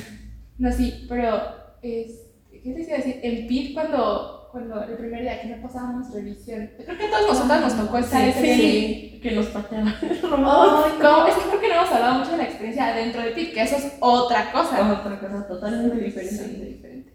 [0.59, 1.38] No, sí, pero,
[1.83, 3.20] es, ¿qué te iba a decir?
[3.22, 7.28] En PIT, cuando, cuando el primer día que no pasábamos revisión, creo que a todos
[7.28, 8.54] nosotros nos tocó estar Sí, ese día.
[8.56, 11.26] sí, que nos pateaban ¿cómo?
[11.26, 13.62] Es que creo que no hemos hablado mucho de la experiencia dentro de PIT, que
[13.62, 14.98] eso es otra cosa.
[14.98, 16.34] Otra cosa totalmente diferente.
[16.36, 17.12] Sí, diferente.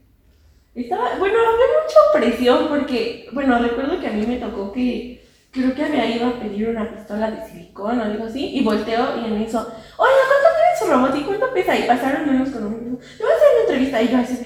[0.75, 5.73] Estaba, bueno, había mucha presión porque, bueno, recuerdo que a mí me tocó que creo
[5.73, 9.25] que había ido a pedir una pistola de silicón o algo así y volteo y
[9.25, 9.61] en eso,
[9.97, 11.75] oye, ¿cuánto tiene su robot y cuánto pesa?
[11.75, 14.37] Y pasaron unos con un te voy a hacer una entrevista y yo así,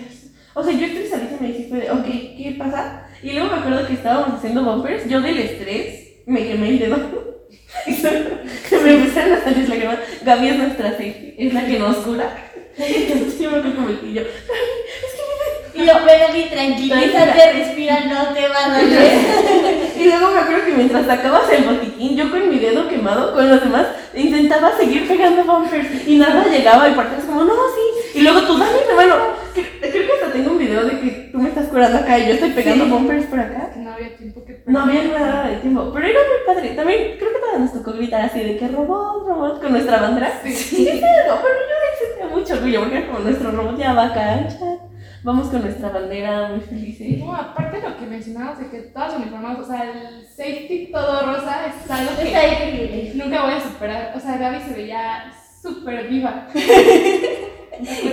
[0.57, 3.07] o sea, yo estresadísima y sí fue de, ok, ¿qué pasa?
[3.21, 7.35] Y luego me acuerdo que estábamos haciendo bumpers, yo del estrés me quemé el dedo.
[7.87, 9.99] Y se me empezaron a salir lágrimas.
[10.23, 12.25] Gaby es nuestra safety, es la que nos cura.
[12.77, 14.21] Entonces yo me acuerdo como que yo,
[15.73, 19.11] Y yo, pero Gaby, tranquilízate, respira, no te va a doler.
[19.99, 23.49] Y luego me acuerdo que mientras sacabas el botiquín, yo con mi dedo quemado con
[23.49, 28.19] los demás intentaba seguir pegando bumpers y nada llegaba y partías como, no, sí.
[28.19, 29.15] Y luego tú, dame mi mano.
[29.53, 32.51] Creo, que tengo un video de que tú me estás curando acá y yo estoy
[32.51, 32.91] pegando Sí.
[32.91, 33.71] bumpers por acá.
[33.77, 36.69] No había tiempo que No había nada de tiempo, pero era muy padre.
[36.75, 40.31] También creo que todavía nos tocó gritar así de que robot, robot con nuestra bandera.
[40.43, 40.51] Sí.
[40.55, 44.57] Sí, pero yo sentía mucho orgullo porque era como nuestro robot ya va a cancha.
[45.23, 47.17] Vamos con nuestra bandera muy felices.
[47.19, 51.25] No, aparte de lo que mencionabas de que todas uniformadas, o sea, el safety todo
[51.25, 53.11] rosa es algo que Está increíble.
[53.15, 54.13] nunca voy a superar.
[54.15, 55.31] O sea, Gaby se veía
[55.63, 56.47] súper viva.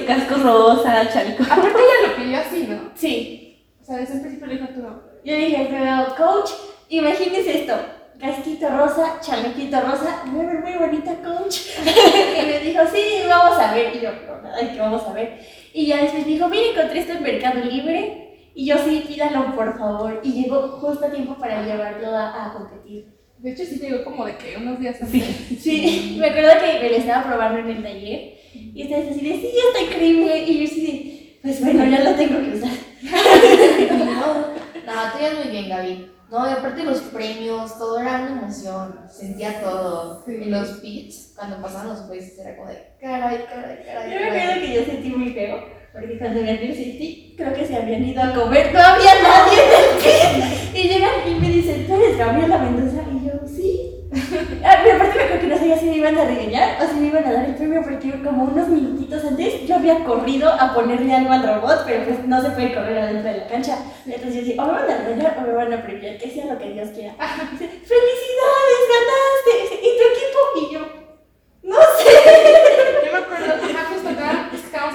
[0.06, 1.42] Casco rosa, chaleco.
[1.44, 2.90] Aparte ella lo pidió así, ¿no?
[2.94, 3.66] Sí.
[3.80, 5.02] O sea, desde el principio le dijo Arturo.
[5.24, 6.50] Yo dije, pero coach,
[6.88, 7.74] imagínese esto.
[8.18, 11.60] Casquito rosa, chalequito rosa, muy, muy, bonita, coach.
[11.82, 13.96] y me dijo, sí, vamos a ver.
[13.96, 15.40] Y yo, no, nada, que vamos a ver.
[15.72, 18.50] Y ya después me dijo, mire, encontré esto en Mercado Libre.
[18.54, 20.20] Y yo, sí, pídalo, por favor.
[20.22, 23.21] Y llegó justo a tiempo para llevarlo a, a competir.
[23.42, 25.24] De hecho, sí llegó como de que unos días antes.
[25.60, 28.34] Sí, me acuerdo que me lo estaba probando en el taller.
[28.54, 30.44] Y ustedes así de, sí, está increíble.
[30.46, 32.70] Y yo así de, pues bueno, ya lo tengo que usar.
[33.98, 34.54] Modo.
[34.86, 36.10] No, tú ibas muy bien, Gaby.
[36.30, 39.00] No, y aparte los premios, todo era una emoción.
[39.10, 40.22] Sentía todo.
[40.24, 40.34] Sí.
[40.34, 44.12] En los pits, cuando pasaban los jueces, era como de caray, caray, caray.
[44.12, 47.66] Yo me acuerdo que yo sentí muy feo, porque cuando gané el City, creo que
[47.66, 50.74] se habían ido a comer, no había nadie en el pit.
[50.74, 53.02] Y llegan y me dicen, ¿tú eres Gabriela Mendoza?
[53.12, 53.90] Y yo, sí.
[54.64, 57.00] Ah, pero aparte me acuerdo que no sabía si me iban a regañar o si
[57.00, 60.72] me iban a dar el premio, porque como unos minutitos antes yo había corrido a
[60.72, 63.76] ponerle algo al robot, pero pues no se puede correr adentro de la cancha.
[64.06, 66.46] Entonces yo decía, o me van a regañar o me van a premiar, que sea
[66.46, 67.12] lo que Dios quiera.
[67.52, 69.74] Dice, ¡Felicidades, ganaste!
[69.82, 70.38] ¿Y tu equipo?
[70.56, 70.80] Y yo,
[71.64, 73.06] no sé.
[73.06, 73.71] Yo me acuerdo,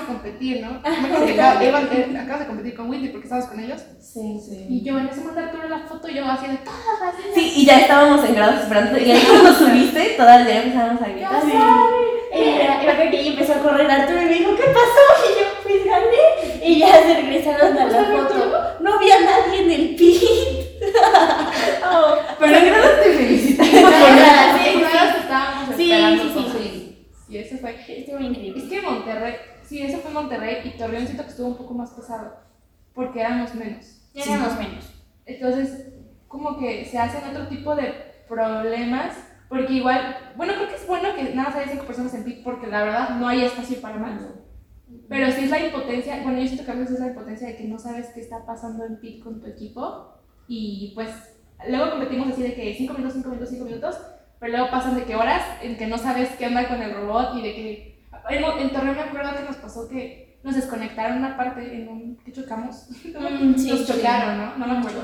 [0.08, 0.82] iban-
[1.91, 3.82] eh, acabas de competir con Windy porque estabas con ellos.
[4.02, 4.65] Sí, sí.
[4.70, 7.32] Y yo en ese momento Arturo la foto, yo así de todas las niñas.
[7.36, 8.98] Sí, y ya estábamos en grados esperando.
[8.98, 11.41] Y ahí cuando subiste, todas ya empezábamos a gritar.
[11.41, 11.52] Sí.
[12.34, 15.04] Y acuerdo que empezó a correr Arturo y me dijo, ¿qué pasó?
[15.26, 16.65] Y yo, pues gané.
[16.65, 18.62] Y ya se regresaron a la foto.
[18.82, 20.22] No había nadie en el pit.
[21.89, 23.93] Oh, pero en grados te felicitamos.
[23.93, 26.58] Ah, Sí, sí, estábamos Sí, esperando sí, sí.
[26.60, 27.08] Sí.
[27.30, 27.72] Y eso fue.
[27.88, 28.70] Estuvo Es increíble.
[28.70, 29.36] que Monterrey,
[29.68, 32.38] sí, eso fue Monterrey y Torreón siento que estuvo un poco más pesado.
[32.94, 34.10] Porque éramos menos.
[34.14, 34.92] Ya éramos menos.
[35.26, 35.94] Entonces,
[36.28, 37.94] como que se hacen otro tipo de
[38.28, 39.16] problemas.
[39.50, 42.44] Porque igual, bueno, creo que es bueno que nada más haya cinco personas en PIC
[42.44, 44.22] porque la verdad no hay espacio para más.
[45.08, 47.56] Pero si es la impotencia, bueno, yo siento que a veces es la impotencia de
[47.56, 50.14] que no sabes qué está pasando en PIC con tu equipo.
[50.48, 51.10] Y pues,
[51.70, 53.98] luego competimos así de que 5 minutos, 5 minutos, 5 minutos.
[54.40, 57.36] Pero luego pasan de que horas en que no sabes qué onda con el robot
[57.38, 57.97] y de que.
[58.30, 62.18] En, en Torreón me acuerdo que nos pasó que nos desconectaron una parte en un.
[62.18, 62.88] que chocamos.
[62.90, 64.58] Mm, sí, nos chocaron, ¿no?
[64.58, 65.04] No me acuerdo.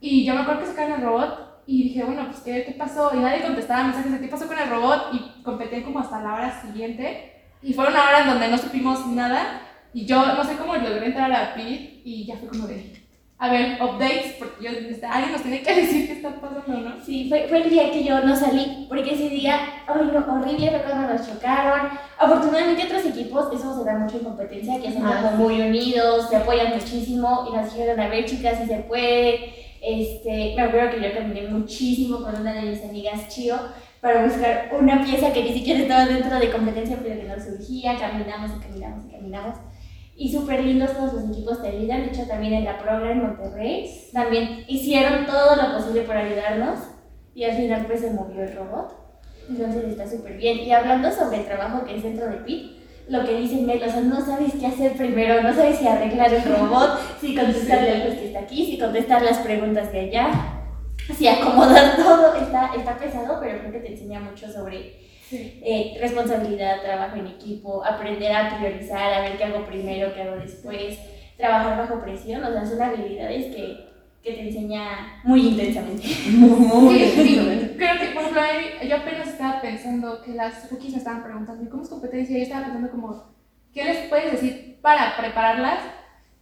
[0.00, 3.10] Y yo me acuerdo que sacaron el robot y dije, bueno, pues ¿qué, qué pasó?
[3.14, 6.34] Y nadie contestaba mensajes de qué pasó con el robot y competí como hasta la
[6.34, 7.32] hora siguiente.
[7.62, 9.62] Y fue una hora en donde no supimos nada
[9.94, 13.03] y yo no sé cómo logré entrar a la PIT y ya fue como de,
[13.44, 17.04] a ver, updates, porque yo, este, alguien nos tiene que decir qué está pasando, ¿no?
[17.04, 20.70] Sí, fue, fue el día que yo no salí, porque ese día, ay no, horrible,
[20.70, 21.90] fue cuando nos chocaron.
[22.18, 26.30] Afortunadamente otros equipos, eso se da mucho en competencia, que son Ah, como muy unidos,
[26.30, 29.52] se apoyan muchísimo y nos dijeron, a ver chicas, si se puede.
[29.82, 33.56] Este, me acuerdo que yo caminé muchísimo con una de mis amigas Chio
[34.00, 37.98] para buscar una pieza que ni siquiera estaba dentro de competencia, pero que nos surgía,
[37.98, 39.58] caminamos y caminamos y caminamos.
[40.16, 43.22] Y súper lindos todos los equipos te ayudan, de hecho también en la Progra en
[43.22, 46.78] Monterrey, también hicieron todo lo posible por ayudarnos
[47.34, 48.94] y al final pues se movió el robot.
[49.48, 50.58] Entonces está súper bien.
[50.60, 53.90] Y hablando sobre el trabajo que es dentro de PIT, lo que dice Mel, o
[53.90, 58.02] sea, no sabes qué hacer primero, no sabes si arreglar el robot, si contestarle al
[58.02, 60.30] juez que está aquí, si contestar las preguntas de allá,
[61.14, 65.03] si acomodar todo, está, está pesado, pero creo que te enseña mucho sobre
[65.36, 65.60] Sí.
[65.64, 70.36] eh, responsabilidad, trabajo en equipo, aprender a priorizar, a ver qué hago primero, qué hago
[70.36, 70.98] después,
[71.36, 73.92] trabajar bajo presión, o sea, son habilidades que,
[74.22, 76.06] que te enseña muy intensamente.
[76.30, 80.98] Muy Sí, creo que, por ejemplo, ahí- yo apenas estaba pensando que las rookies me
[80.98, 82.36] estaban preguntando, ¿y cómo es competencia?
[82.36, 83.24] Y yo estaba pensando como,
[83.74, 85.80] ¿qué les puedes decir para prepararlas?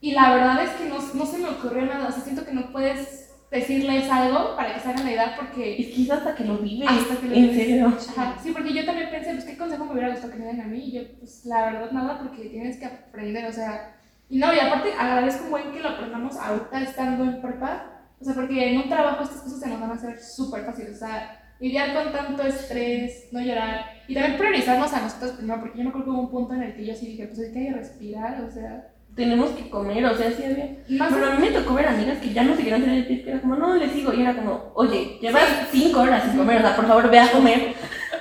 [0.00, 2.52] Y la verdad es que no, no se me ocurrió nada, o sea, siento que
[2.52, 3.21] no puedes
[3.52, 5.80] decirles algo para que se hagan la idea porque...
[5.80, 6.88] Es que es hasta que lo vives.
[6.88, 7.86] Hasta que lo en serio.
[7.86, 10.62] Ajá, sí, porque yo también pensé, pues, ¿qué consejo me hubiera gustado que me den
[10.62, 10.78] a mí?
[10.86, 13.94] Y yo, pues, la verdad, nada, porque tienes que aprender, o sea...
[14.30, 18.32] Y no, y aparte agradezco muy que lo aprendamos ahorita estando en prepa, o sea,
[18.32, 21.54] porque en un trabajo estas cosas se nos van a hacer súper fáciles, o sea,
[21.60, 25.90] lidiar con tanto estrés, no llorar, y también priorizarnos a nosotros primero, porque yo me
[25.90, 28.42] acuerdo que hubo un punto en el que yo sí dije, pues hay que respirar,
[28.42, 28.91] o sea...
[29.14, 30.76] Tenemos que comer, o sea, sí había.
[30.88, 33.06] Más Pero a mí me tocó ver amigas que ya no se querían hacer el
[33.06, 34.12] tip, que era como, no, les sigo.
[34.14, 37.30] Y era como, oye, llevas cinco horas sin comer, o sea, por favor, ve a
[37.30, 37.74] comer.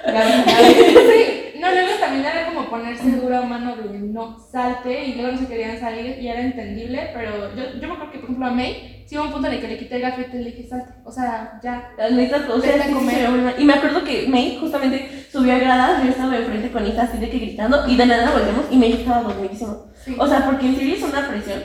[0.06, 1.31] Sí,
[1.75, 5.47] no, luego también era como ponerse dura mano de no salte y luego no se
[5.47, 9.05] querían salir y era entendible, pero yo, yo me acuerdo que, por ejemplo, a May,
[9.07, 10.93] sí hubo un punto en el que le quité el gafete y le dije salte,
[11.03, 11.91] o sea, ya.
[11.97, 13.55] Las netas, o sea, sí, comer.
[13.57, 17.17] Y me acuerdo que May justamente subió a gradas, yo estaba enfrente con Isa así
[17.17, 19.88] de que gritando, y de nada volvemos y May estaba dormidísimo.
[20.03, 20.15] Sí.
[20.17, 21.62] O sea, porque en serio es una presión.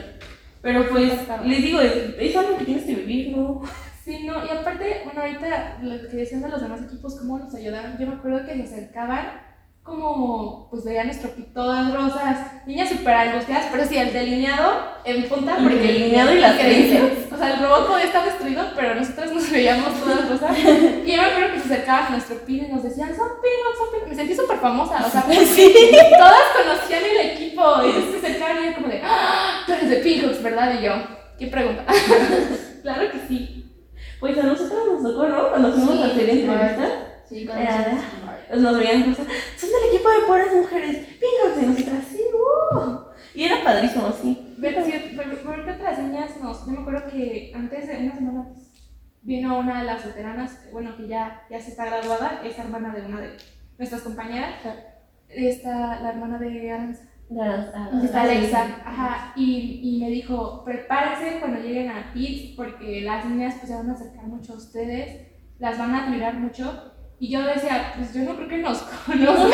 [0.61, 1.13] Pero pues,
[1.45, 3.61] les digo, es, es algo que tienes que vivir, ¿no?
[4.03, 7.53] Sí, no, y aparte, bueno, ahorita lo que decían de los demás equipos, cómo nos
[7.53, 9.46] ayudaron, yo me acuerdo que se acercaban
[9.87, 15.29] como, pues veían nuestro pic todas rosas, niñas súper angustiadas, pero sí, el delineado en
[15.29, 17.31] punta, porque el delineado y las trenzas.
[17.31, 20.57] O sea, el robot podía estar destruido, pero nosotros nos veíamos todas rosas.
[21.05, 23.77] Y yo me acuerdo que se acercaban a nuestro pin y nos decían, son pinos,
[23.77, 24.09] son pinos.
[24.09, 28.63] Me sentí súper famosa, o sea, porque todas conocían el equipo, y entonces se acercaban
[28.63, 29.63] y yo como de, ¡Ah!
[29.65, 30.79] tú eres de Pinhooks, ¿verdad?
[30.79, 30.93] Y yo,
[31.39, 31.83] ¿qué pregunta?
[32.83, 33.65] Claro que sí.
[34.17, 35.49] Pues a nosotros nos tocó, ¿no?
[35.49, 36.89] Cuando fuimos a hacer entrevistas,
[37.27, 37.57] Sí, con
[38.47, 42.97] Pues nos veían cosas, son del equipo de puras mujeres, y nosotras, sí, uh.
[43.35, 44.55] Y era padrísimo, sí.
[44.59, 46.65] Pero sí, ¿qué otras niñas nos?
[46.65, 48.71] Yo me acuerdo que antes de una semana pues,
[49.21, 53.05] vino una de las veteranas, bueno, que ya, ya se está graduada, es hermana de
[53.05, 53.37] una de
[53.77, 54.55] nuestras compañeras,
[55.29, 61.39] esta, la hermana de Aranza, Las- ah, está Alexa, ajá, y, y me dijo, prepárense
[61.39, 65.27] cuando lleguen a PITS porque las niñas pues se van a acercar mucho a ustedes,
[65.59, 66.93] las van a admirar mucho.
[67.19, 69.45] Y yo decía, pues yo no creo que nos conozcan.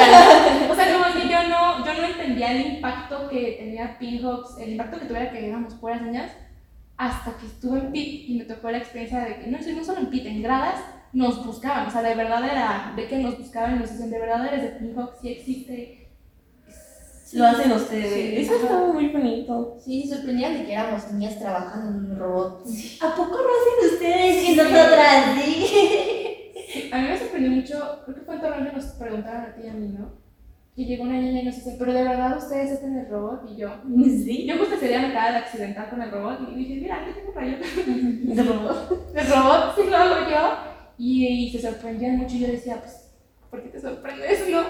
[0.70, 4.72] o sea, como que yo no, yo no entendía el impacto que tenía Pinhawks, el
[4.72, 6.32] impacto que tuviera que éramos puras niñas,
[6.98, 9.84] hasta que estuve en PIT y me tocó la experiencia de que no, sí, no
[9.84, 10.82] solo en PIT, en gradas
[11.14, 11.88] nos buscaban.
[11.88, 14.64] O sea, de verdad era de que nos buscaban y nos decían, de verdad eres
[14.64, 16.00] de Pinhawks, sí existe.
[17.32, 18.14] Lo hacen ustedes.
[18.14, 19.78] Sí, Eso estaba muy bonito.
[19.84, 22.64] Sí, se sorprendían de que éramos niñas trabajando en un robot.
[23.02, 25.36] ¿A poco lo hacen ustedes y nosotras?
[25.36, 26.20] Sí.
[26.92, 29.62] A mí me sorprendió mucho, creo que fue en Torreón que nos preguntaron a ti
[29.66, 30.14] y a mí, ¿no?
[30.76, 33.58] Que llegó una niña y nos dice, pero de verdad ustedes hacen el robot y
[33.58, 33.70] yo.
[34.06, 34.46] Sí.
[34.48, 37.12] Yo justo ese día me acaba de accidentar con el robot y dije, mira, aquí
[37.14, 37.58] tengo rayo.
[37.58, 39.16] De robot.
[39.16, 40.74] El robot sí lo hago yo.
[40.98, 43.12] Y, y se sorprendían mucho y yo decía, pues,
[43.50, 44.64] ¿por qué te sorprendes, no?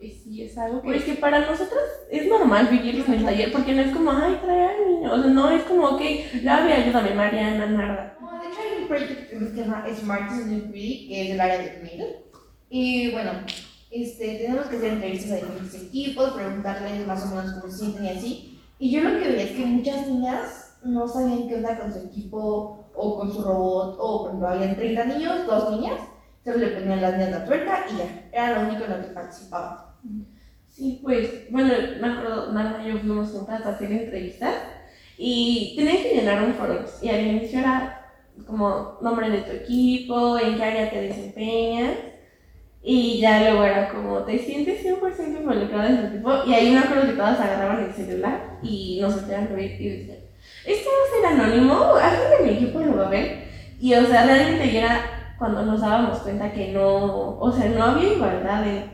[0.00, 0.88] Y sí, es algo que...
[0.88, 4.66] Porque para nosotros es normal vivirlo en el taller, porque no es como, ay, trae
[4.66, 5.12] al niño.
[5.12, 6.02] O sea, no es como, ok,
[6.42, 8.13] Gaby, ayúdame, Mariana, Narda.
[8.13, 8.13] No, de
[8.88, 12.24] proyecto que se llama Smart Student Pretty, que es del área de Middle.
[12.70, 13.30] Y bueno,
[13.90, 18.04] este, tenemos que hacer entrevistas a diferentes equipos, preguntarles más o menos cómo se sienten
[18.04, 18.60] y así.
[18.78, 22.00] Y yo lo que veía es que muchas niñas no sabían qué onda con su
[22.00, 26.00] equipo o con su robot, o por ejemplo, habían 30 niños, dos niñas,
[26.44, 29.14] solo le ponían las niñas la tuerca y ya, era lo único en lo que
[29.14, 29.78] participaban.
[30.68, 34.54] Sí, pues, bueno, me acuerdo, Narda y yo fuimos juntas a hacer entrevistas
[35.16, 36.84] y tenían que llenar un foro.
[37.00, 38.03] Y al inicio era
[38.46, 41.94] como nombre de tu equipo, en qué área te desempeñas.
[42.82, 46.32] Y ya luego era como, ¿te sientes 100% involucrada en tu equipo?
[46.46, 50.18] Y ahí me acuerdo que todas agarraban el celular y nos a ver y decían,
[50.66, 51.94] ¿esto va a ser anónimo?
[51.94, 53.44] ¿Alguien de mi equipo lo va a ver?
[53.80, 57.82] Y o sea, realmente ya era cuando nos dábamos cuenta que no, o sea, no
[57.84, 58.84] había igualdad en,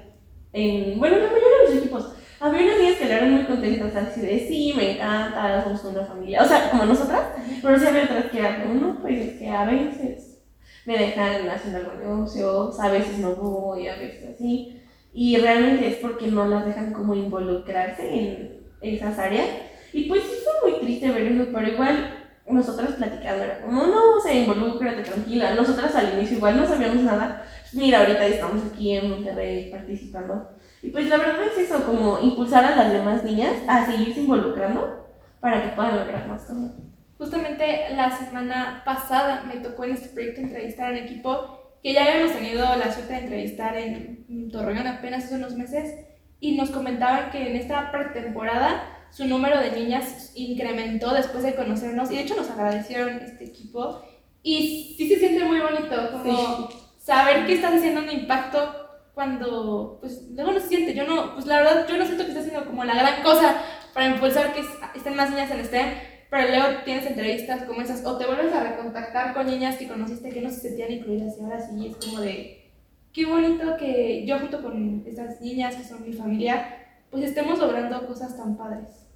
[0.52, 2.14] en bueno, en la mayoría de los equipos.
[2.40, 6.06] Había unas niñas que le eran muy contentas, así de, sí, me encanta, somos una
[6.06, 7.20] familia, o sea, como nosotras,
[7.60, 10.38] pero sí había otras que eran como, no, pues es que a veces
[10.86, 14.80] me dejan haciendo algún negocio, a veces no voy, a veces así,
[15.12, 19.48] y realmente es porque no las dejan como involucrarse en esas áreas,
[19.92, 22.16] y pues sí fue muy triste ver eso, pero igual
[22.48, 27.02] nosotras platicando era como, no, o sea, involúcrate, tranquila, nosotras al inicio igual no sabíamos
[27.02, 30.48] nada, mira, ahorita estamos aquí en Monterrey participando,
[30.82, 35.06] Y pues la verdad es eso, como impulsar a las demás niñas a seguirse involucrando
[35.40, 36.72] para que puedan lograr más cosas.
[37.18, 42.04] Justamente la semana pasada me tocó en este proyecto entrevistar a un equipo que ya
[42.04, 46.06] habíamos tenido la suerte de entrevistar en Torreón apenas hace unos meses
[46.40, 52.10] y nos comentaban que en esta pretemporada su número de niñas incrementó después de conocernos
[52.10, 54.02] y de hecho nos agradecieron este equipo
[54.42, 58.79] y sí se siente muy bonito como saber que estás haciendo un impacto
[59.20, 62.30] cuando pues luego no se siente, yo no, pues la verdad yo no siento que
[62.30, 63.54] esté haciendo como la gran cosa
[63.92, 64.62] para impulsar que
[64.94, 65.88] estén más niñas en STEM,
[66.30, 70.30] pero luego tienes entrevistas como esas o te vuelves a recontactar con niñas que conociste
[70.30, 72.70] que no se sentían incluidas y ahora sí es como de
[73.12, 76.78] qué bonito que yo junto con estas niñas que son mi familia
[77.10, 79.06] pues estemos logrando cosas tan padres.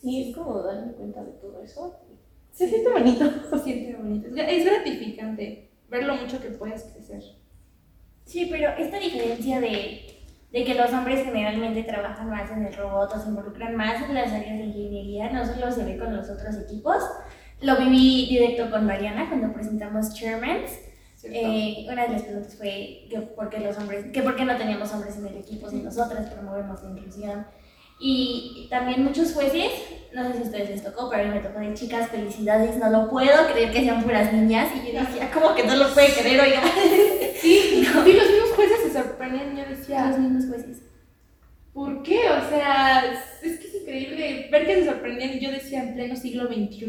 [0.00, 1.98] Sí, es como darme cuenta de todo eso.
[2.52, 3.28] Se siente bonito.
[3.50, 4.28] Se siente bonito.
[4.36, 7.20] Es gratificante ver lo mucho que puedes crecer.
[8.28, 10.04] Sí, pero esta diferencia de,
[10.52, 14.12] de que los hombres generalmente trabajan más en el robot o se involucran más en
[14.12, 16.98] las áreas de ingeniería no solo se ve con los otros equipos.
[17.62, 20.72] Lo viví directo con Mariana cuando presentamos Chairmans.
[21.24, 24.56] Eh, una de las preguntas fue que por qué los hombres, que por qué no
[24.58, 27.46] teníamos hombres en el equipo si nosotras promovemos la inclusión.
[27.98, 29.72] Y también muchos jueces,
[30.14, 32.76] no sé si a ustedes les tocó, pero a mí me tocó de chicas, felicidades,
[32.76, 34.68] no lo puedo creer que sean puras niñas.
[34.76, 36.60] Y yo decía, ¿cómo que no lo puede creer, oiga?
[37.40, 38.04] Sí, no.
[38.04, 40.06] sí, los mismos jueces se sorprendían, yo decía.
[40.06, 40.82] Los mismos jueces.
[41.72, 42.20] ¿Por qué?
[42.30, 43.04] O sea,
[43.42, 46.86] es que es increíble ver que se sorprendían y yo decía en pleno siglo XXI.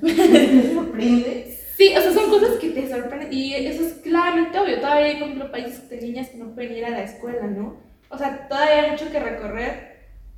[0.00, 1.58] ¿Te sorprende?
[1.76, 4.80] Sí, o sea, son cosas que te sorprenden y eso es claramente obvio.
[4.80, 7.76] Todavía hay, por ejemplo, países de niñas que no pueden ir a la escuela, ¿no?
[8.08, 9.90] O sea, todavía hay mucho que recorrer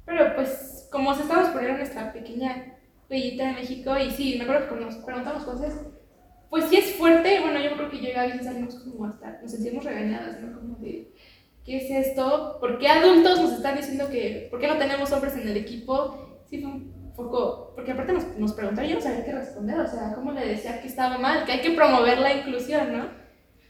[0.05, 2.77] pero pues, como se estamos poniendo nuestra pequeña
[3.09, 5.75] bellita de México, y sí, me acuerdo que cuando nos preguntamos cosas,
[6.53, 7.41] pues sí es fuerte.
[7.41, 10.61] Bueno, yo creo que yo a veces salimos como hasta, nos sentimos regañadas, ¿no?
[10.61, 11.11] Como de,
[11.65, 12.59] ¿qué es esto?
[12.61, 16.45] ¿Por qué adultos nos están diciendo que, ¿por qué no tenemos hombres en el equipo?
[16.51, 19.87] Sí, fue un poco, porque aparte nos, nos preguntaron, yo no sabía qué responder, o
[19.89, 21.47] sea, ¿cómo le decía que estaba mal?
[21.47, 23.07] Que hay que promover la inclusión, ¿no?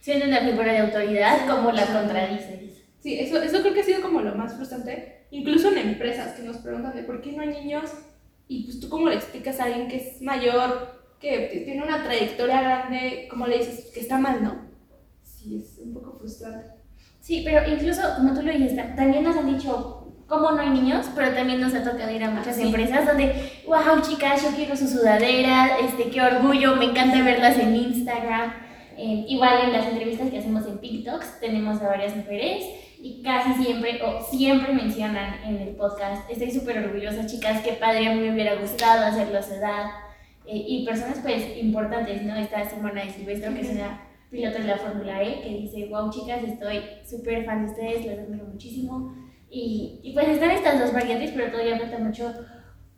[0.01, 2.83] Siendo una figura de autoridad, ¿cómo la contradices?
[2.99, 6.43] Sí, eso, eso creo que ha sido como lo más frustrante incluso en empresas que
[6.43, 7.93] nos preguntan de por qué no hay niños
[8.49, 12.61] y pues tú cómo le explicas a alguien que es mayor, que tiene una trayectoria
[12.61, 14.57] grande, cómo le dices que está mal, ¿no?
[15.23, 16.67] Sí, es un poco frustrante.
[17.21, 21.07] Sí, pero incluso, como tú lo dijiste, también nos han dicho cómo no hay niños,
[21.15, 24.89] pero también nos ha tocado ir a muchas empresas donde, wow, chicas, yo quiero su
[24.89, 28.53] sudadera, este, qué orgullo, me encanta verlas en Instagram.
[28.97, 32.65] Eh, igual en las entrevistas que hacemos en TikToks tenemos a varias mujeres
[33.01, 38.09] y casi siempre o siempre mencionan en el podcast, estoy súper orgullosa chicas, qué padre,
[38.09, 39.85] a mí me hubiera gustado hacerlo a esa edad.
[40.47, 42.35] Eh, y personas pues importantes, ¿no?
[42.37, 46.11] Está Simona de Silvestro, que es una piloto de la Fórmula E, que dice, wow
[46.11, 49.15] chicas, estoy súper fan de ustedes, las admiro muchísimo.
[49.51, 52.33] Y, y pues están estas dos variantes, pero todavía falta mucho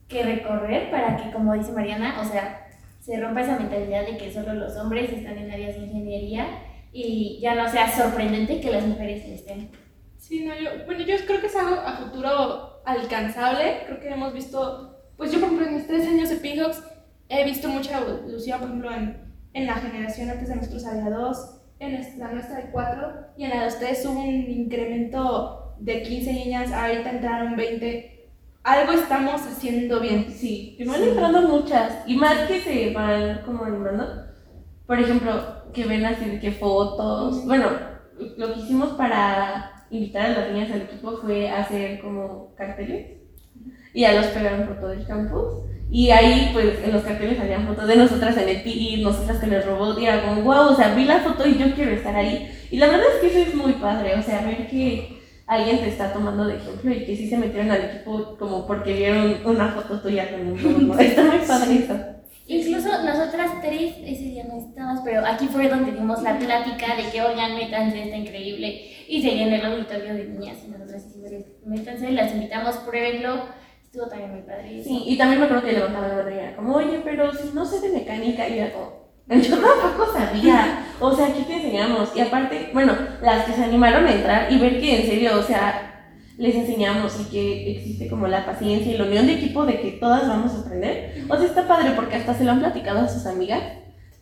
[0.06, 2.68] que recorrer para que, como dice Mariana, o sea,
[3.00, 6.46] se rompa esa mentalidad de que solo los hombres están en áreas de ingeniería
[6.92, 9.70] y ya no sea sorprendente que las mujeres estén.
[10.16, 13.82] Sí, no, yo, bueno, yo creo que es algo a futuro alcanzable.
[13.86, 16.82] Creo que hemos visto, pues yo por ejemplo en mis tres años de Pinhawks
[17.28, 19.16] he visto mucha evolución, por ejemplo, en,
[19.52, 23.50] en la generación antes de nosotros había dos, en la nuestra de cuatro, y en
[23.50, 28.30] la de ustedes hubo un incremento de 15 niñas, ahorita entraron 20.
[28.62, 30.30] Algo estamos haciendo bien.
[30.30, 34.06] Sí, que van entrando muchas, y más que se van como animando.
[34.86, 37.66] Por ejemplo, que ven así de que fotos, bueno,
[38.36, 43.18] lo que hicimos para invitar a las niñas al equipo fue hacer como carteles
[43.92, 45.64] y ya los pegaron por todo el campus.
[45.90, 49.52] Y ahí, pues, en los carteles salían fotos de nosotras en el PI, nosotras con
[49.52, 52.14] el robot, y era como, wow, o sea, vi la foto y yo quiero estar
[52.16, 52.50] ahí.
[52.70, 55.88] Y la verdad es que eso es muy padre, o sea, ver que alguien te
[55.88, 59.68] está tomando de ejemplo y que sí se metieron al equipo como porque vieron una
[59.68, 62.14] foto tuya con un robot, Está muy padre eso.
[62.46, 67.10] Incluso nosotras tres ese día no estábamos, pero aquí fue donde dimos la plática de
[67.10, 68.82] que, oigan, métanse, está increíble.
[69.08, 71.30] Y se llenó el auditorio de niñas y nosotras hicimos
[71.64, 73.63] métanse, las invitamos, pruébenlo.
[74.82, 77.80] Sí, y también me acuerdo que levantaban la bandera, como, oye, pero si no sé
[77.80, 78.72] de mecánica, y era
[79.26, 80.86] yo tampoco sabía.
[81.00, 82.14] O sea, ¿qué te enseñamos?
[82.14, 82.92] Y aparte, bueno,
[83.22, 85.94] las que se animaron a entrar y ver que en serio, o sea,
[86.36, 89.92] les enseñamos y que existe como la paciencia y la unión de equipo de que
[89.92, 91.24] todas vamos a aprender.
[91.28, 93.62] O sea, está padre porque hasta se lo han platicado a sus amigas.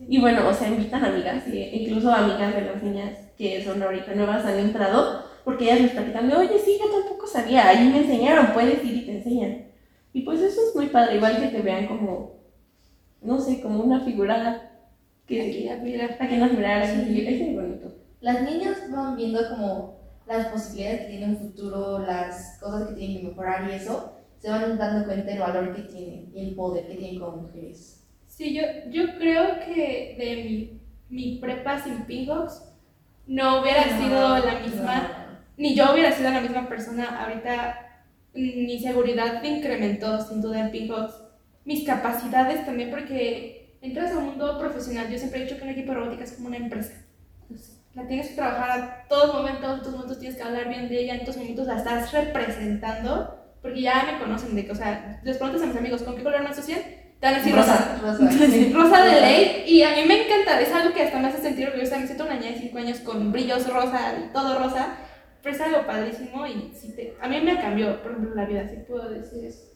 [0.09, 4.45] Y bueno, o sea, invitan amigas, incluso amigas de las niñas que son ahorita nuevas
[4.45, 8.53] han entrado, porque ellas les platican de, oye, sí, yo tampoco sabía, ahí me enseñaron,
[8.53, 9.67] puedes ir y te enseñan.
[10.13, 12.37] Y pues eso es muy padre, igual que te vean como,
[13.23, 14.71] no sé, como una figura
[15.27, 17.95] que aquí, a quien admirar, es muy bonito.
[18.21, 19.97] Las niñas van viendo como
[20.27, 24.51] las posibilidades que tiene un futuro, las cosas que tienen que mejorar y eso, se
[24.51, 28.02] van dando cuenta del valor que tienen y el poder que tienen como mujeres.
[28.33, 30.81] Sí, yo, yo creo que de mi,
[31.11, 32.63] mi prepa sin Pingox
[33.27, 37.23] no hubiera sido la misma, ni yo hubiera sido la misma persona.
[37.23, 41.13] Ahorita mi seguridad me incrementó sin duda en Pingox.
[41.67, 45.11] Mis capacidades también, porque entras a un mundo profesional.
[45.11, 47.05] Yo siempre he dicho que un equipo de robótica es como una empresa.
[47.95, 51.01] La tienes que trabajar a todos momentos, en todos momentos tienes que hablar bien de
[51.01, 55.21] ella, en todos momentos la estás representando, porque ya me conocen de que, o sea,
[55.23, 56.81] les preguntas a mis amigos, ¿con qué color me asocian?
[57.23, 58.01] Te van a decir rosa.
[58.03, 58.25] Rosa.
[58.75, 61.69] rosa de ley y a mí me encanta, es algo que hasta me hace sentir
[61.69, 64.97] orgullosa, me siento una niña de 5 años con brillos rosa todo rosa,
[65.41, 68.69] pero es algo padrísimo y sí te, a mí me cambió, por ejemplo, la vida,
[68.69, 69.69] si puedo decir eso.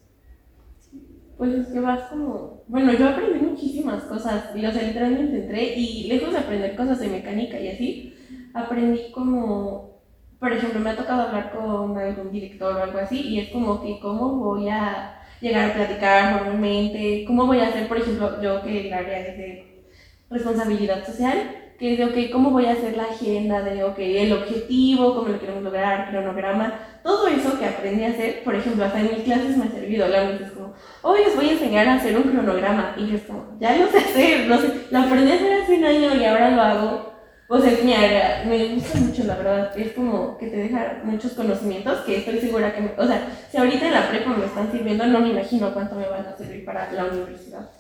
[1.38, 2.64] Pues es que vas como.
[2.66, 4.46] Bueno, yo aprendí muchísimas cosas.
[4.56, 8.14] Y, o sea, literalmente entré y lejos de aprender cosas de mecánica y así,
[8.54, 10.00] aprendí como.
[10.40, 13.80] Por ejemplo, me ha tocado hablar con algún director o algo así, y es como
[13.80, 17.24] que, ¿cómo voy a llegar a platicar formalmente?
[17.26, 19.84] ¿Cómo voy a hacer, por ejemplo, yo que el área es de
[20.30, 21.62] responsabilidad social?
[21.78, 25.28] Que es de, ok, ¿cómo voy a hacer la agenda de, ok, el objetivo, cómo
[25.28, 26.72] lo queremos lograr, cronograma?
[27.02, 30.08] Todo eso que aprendí a hacer, por ejemplo, hasta en mis clases me ha servido.
[30.08, 30.72] La es como,
[31.02, 32.94] hoy les voy a enseñar a hacer un cronograma.
[32.96, 35.84] Y yo como, ya lo sé hacer, lo, sé, lo aprendí a hacer hace un
[35.84, 37.15] año y ahora lo hago.
[37.48, 39.78] Área, me gusta mucho, la verdad.
[39.78, 43.56] Es como que te deja muchos conocimientos que estoy segura que, me, o sea, si
[43.56, 46.64] ahorita en la prepa me están sirviendo, no me imagino cuánto me van a servir
[46.64, 47.70] para la universidad.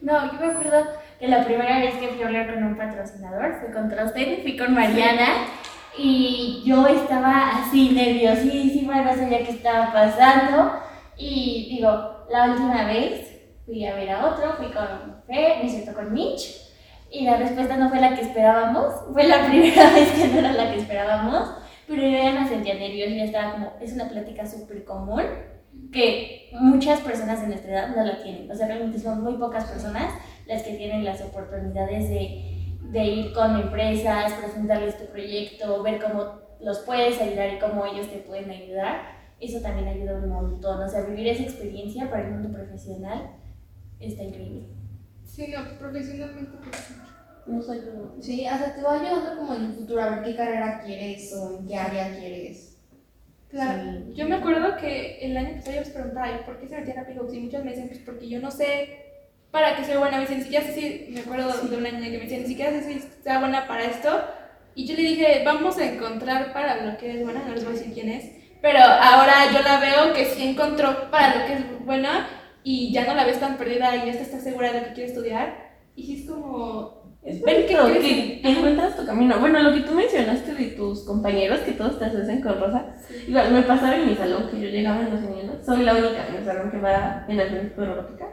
[0.00, 0.84] No, yo me acuerdo
[1.18, 4.56] que la primera vez que fui a hablar con un patrocinador fue contra usted, fui
[4.56, 5.46] con Mariana
[5.96, 10.72] y yo estaba así nerviosísima, no sabía qué estaba pasando
[11.16, 13.28] y digo, la última vez
[13.64, 16.61] fui a ver a otro, fui con Fe, me siento con Mitch
[17.12, 20.52] y la respuesta no fue la que esperábamos, fue la primera vez que no era
[20.52, 21.50] la que esperábamos,
[21.86, 25.22] pero yo ya me sentía nerviosa ya estaba como, es una plática súper común
[25.92, 28.50] que muchas personas de nuestra edad no la tienen.
[28.50, 30.14] O sea, realmente son muy pocas personas
[30.46, 36.40] las que tienen las oportunidades de, de ir con empresas, presentarles tu proyecto, ver cómo
[36.60, 39.02] los puedes ayudar y cómo ellos te pueden ayudar.
[39.38, 40.82] Eso también ayuda un montón.
[40.82, 43.32] O sea, vivir esa experiencia para el mundo profesional
[44.00, 44.81] está increíble.
[45.34, 46.90] Sí, no, profesionalmente pues,
[47.46, 48.14] Nos ayudó.
[48.20, 51.58] Sí, hasta te va ayudando como en el futuro a ver qué carrera quieres o
[51.58, 52.76] en qué área quieres.
[53.50, 54.12] Claro, Sí.
[54.14, 56.98] yo me acuerdo que el año pasado yo les preguntaba, "Ay, ¿por qué se metían
[56.98, 57.34] a Pigox?
[57.34, 58.98] Y muchos me decían, pues porque yo no sé
[59.50, 60.16] para qué soy buena.
[60.16, 62.46] Me decían, ni siquiera sé si, me acuerdo de una niña que me decía, ni
[62.46, 64.10] siquiera sé si sea buena para esto.
[64.74, 67.74] Y yo le dije, vamos a encontrar para lo que eres buena, no les voy
[67.74, 68.30] a decir quién es.
[68.62, 72.28] Pero ahora yo la veo que sí encontró para lo que es buena
[72.64, 75.08] y ya no la ves tan perdida y ya está segura de lo que quiere
[75.10, 75.72] estudiar.
[75.96, 77.98] Y sí es como, Es bonito crees.
[78.04, 79.38] que, que encuentras tu camino.
[79.40, 82.86] Bueno, lo que tú mencionaste de tus compañeros, que todos te hacen con rosa,
[83.28, 86.26] igual me pasaba en mi salón, que yo llegaba en las mañanas, soy la única
[86.28, 88.26] en el salón que va en de robótica,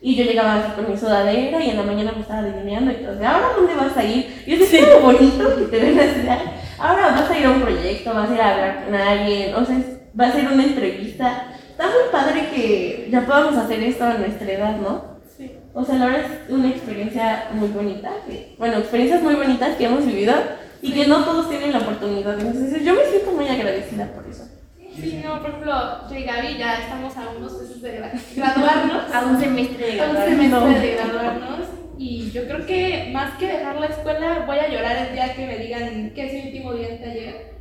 [0.00, 2.94] y yo llegaba así con mi sudadera y en la mañana me estaba delineando y
[2.96, 4.42] todo, de, ¿ahora dónde vas a ir?
[4.46, 6.38] Y es como bonito que te ven así, "Ay,
[6.78, 9.64] ahora vas a ir a un proyecto, vas a ir a hablar con alguien, o
[9.64, 11.49] sea, es- va a ser una entrevista.
[11.80, 15.02] Está muy padre que ya podamos hacer esto a nuestra edad, ¿no?
[15.34, 15.50] sí.
[15.72, 19.86] O sea, la verdad es una experiencia muy bonita, que, bueno, experiencias muy bonitas que
[19.86, 20.34] hemos vivido
[20.82, 22.38] y que no todos tienen la oportunidad.
[22.38, 24.46] Entonces, yo me siento muy agradecida por eso.
[24.94, 25.72] Sí, no, por ejemplo,
[26.10, 29.14] yo y Gaby ya estamos a unos meses de gra- graduarnos.
[29.14, 31.60] A un semestre de a un semestre de graduarnos.
[31.96, 35.46] Y yo creo que más que dejar la escuela, voy a llorar el día que
[35.46, 37.59] me digan que es mi último día en taller.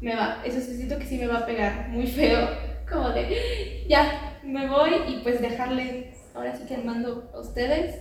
[0.00, 2.48] Me va, eso sí siento que sí me va a pegar muy feo.
[2.90, 7.96] Como de, ya, me voy y pues dejarle ahora sí que el mando a ustedes.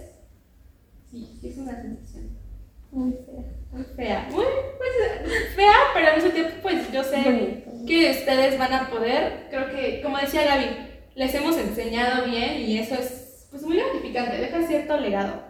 [1.09, 2.37] Sí, sí es una sensación
[2.91, 3.45] Muy fea.
[3.71, 4.27] muy fea.
[4.31, 4.43] Muy,
[4.77, 7.85] pues, fea, pero al mismo tiempo, pues yo sé Bonito.
[7.87, 9.47] que ustedes van a poder.
[9.49, 10.65] Creo que, como decía Gaby,
[11.15, 15.44] les hemos enseñado bien y eso es pues, muy gratificante, deja cierto legado.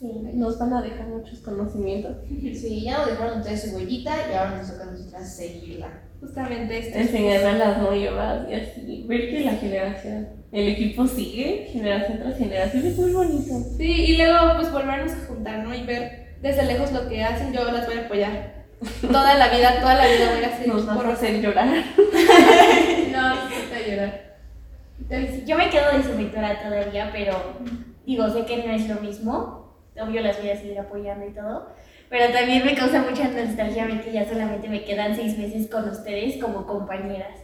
[0.00, 2.16] Sí, nos van a dejar muchos conocimientos.
[2.26, 5.88] Sí, ya nos dejaron ustedes su huellita y ahora nos toca a nosotras seguirla.
[6.18, 6.98] Justamente esto.
[6.98, 9.04] Enseñar a las nuevas y así.
[9.06, 13.52] Ver que la generación, el equipo sigue, generación tras generación, es muy bonito.
[13.76, 15.74] Sí, y luego pues volvernos a juntar, ¿no?
[15.74, 18.54] Y ver desde lejos lo que hacen, yo las voy a apoyar.
[19.02, 21.68] Toda la vida, toda la vida voy a hacer Nos vas por a hacer llorar.
[23.12, 24.38] No, necesito llorar.
[24.98, 27.34] Entonces, yo me quedo de su mentora todavía, pero
[28.06, 29.59] digo, sé que no es lo mismo.
[30.00, 31.68] Obvio las voy a seguir apoyando y todo.
[32.08, 35.88] Pero también me causa mucha nostalgia ver que ya solamente me quedan seis meses con
[35.88, 37.38] ustedes como compañeras.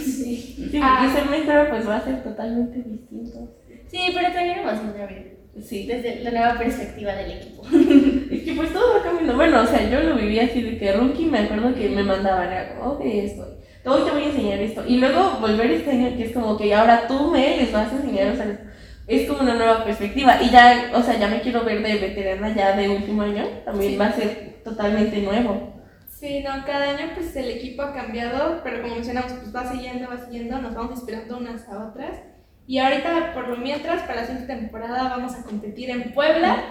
[0.00, 0.98] Sí, Ah.
[1.00, 3.48] porque ser mentora pues va a ser totalmente distinto.
[3.88, 7.62] Sí, pero también emociona ver Sí, desde la nueva perspectiva del equipo.
[8.30, 9.34] Es que pues todo va cambiando.
[9.34, 12.48] Bueno, o sea, yo lo viví así de que Runky me acuerdo que me mandaban,
[12.78, 13.58] como, ok, esto.
[13.84, 14.84] Hoy te voy a enseñar esto.
[14.86, 17.96] Y luego volver este año que es como que ahora tú me les vas a
[17.96, 18.69] enseñar, o sea,
[19.10, 20.40] es como una nueva perspectiva.
[20.42, 23.44] Y ya, o sea, ya me quiero ver de veterana ya de último año.
[23.64, 23.96] También Sí.
[23.98, 25.74] va a ser totalmente nuevo.
[26.08, 30.08] Sí, no, cada año pues el equipo ha cambiado, pero como mencionamos, pues va siguiendo,
[30.08, 32.18] va siguiendo, nos vamos inspirando unas a otras.
[32.66, 36.64] Y ahorita, por lo mientras, para la siguiente temporada vamos a competir en Puebla.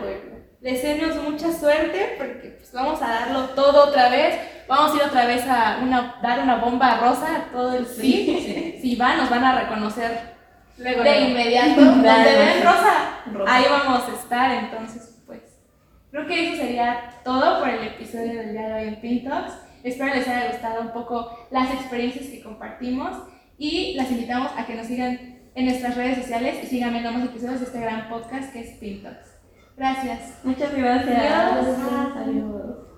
[0.62, 4.36] Deseenos mucha suerte porque pues, vamos a darlo todo otra vez.
[4.68, 8.78] Vamos a ir otra vez a una, dar una bomba rosa a todo el sí.
[8.82, 10.39] Si van, nos van a reconocer
[10.80, 11.30] Luego, de luego.
[11.30, 11.82] inmediato.
[11.86, 13.56] Donde ven rosa, Rosa.
[13.56, 14.64] ahí vamos a estar.
[14.64, 15.42] Entonces, pues,
[16.12, 19.54] creo que eso sería todo por el episodio del día de hoy en Pintox.
[19.84, 23.18] Espero les haya gustado un poco las experiencias que compartimos
[23.58, 27.24] y las invitamos a que nos sigan en nuestras redes sociales y sigan viendo más
[27.26, 29.16] episodios de este gran podcast que es Pintox.
[29.78, 30.40] Gracias.
[30.44, 31.32] Muchas gracias.
[31.32, 31.78] Adiós.
[32.18, 32.89] Adiós.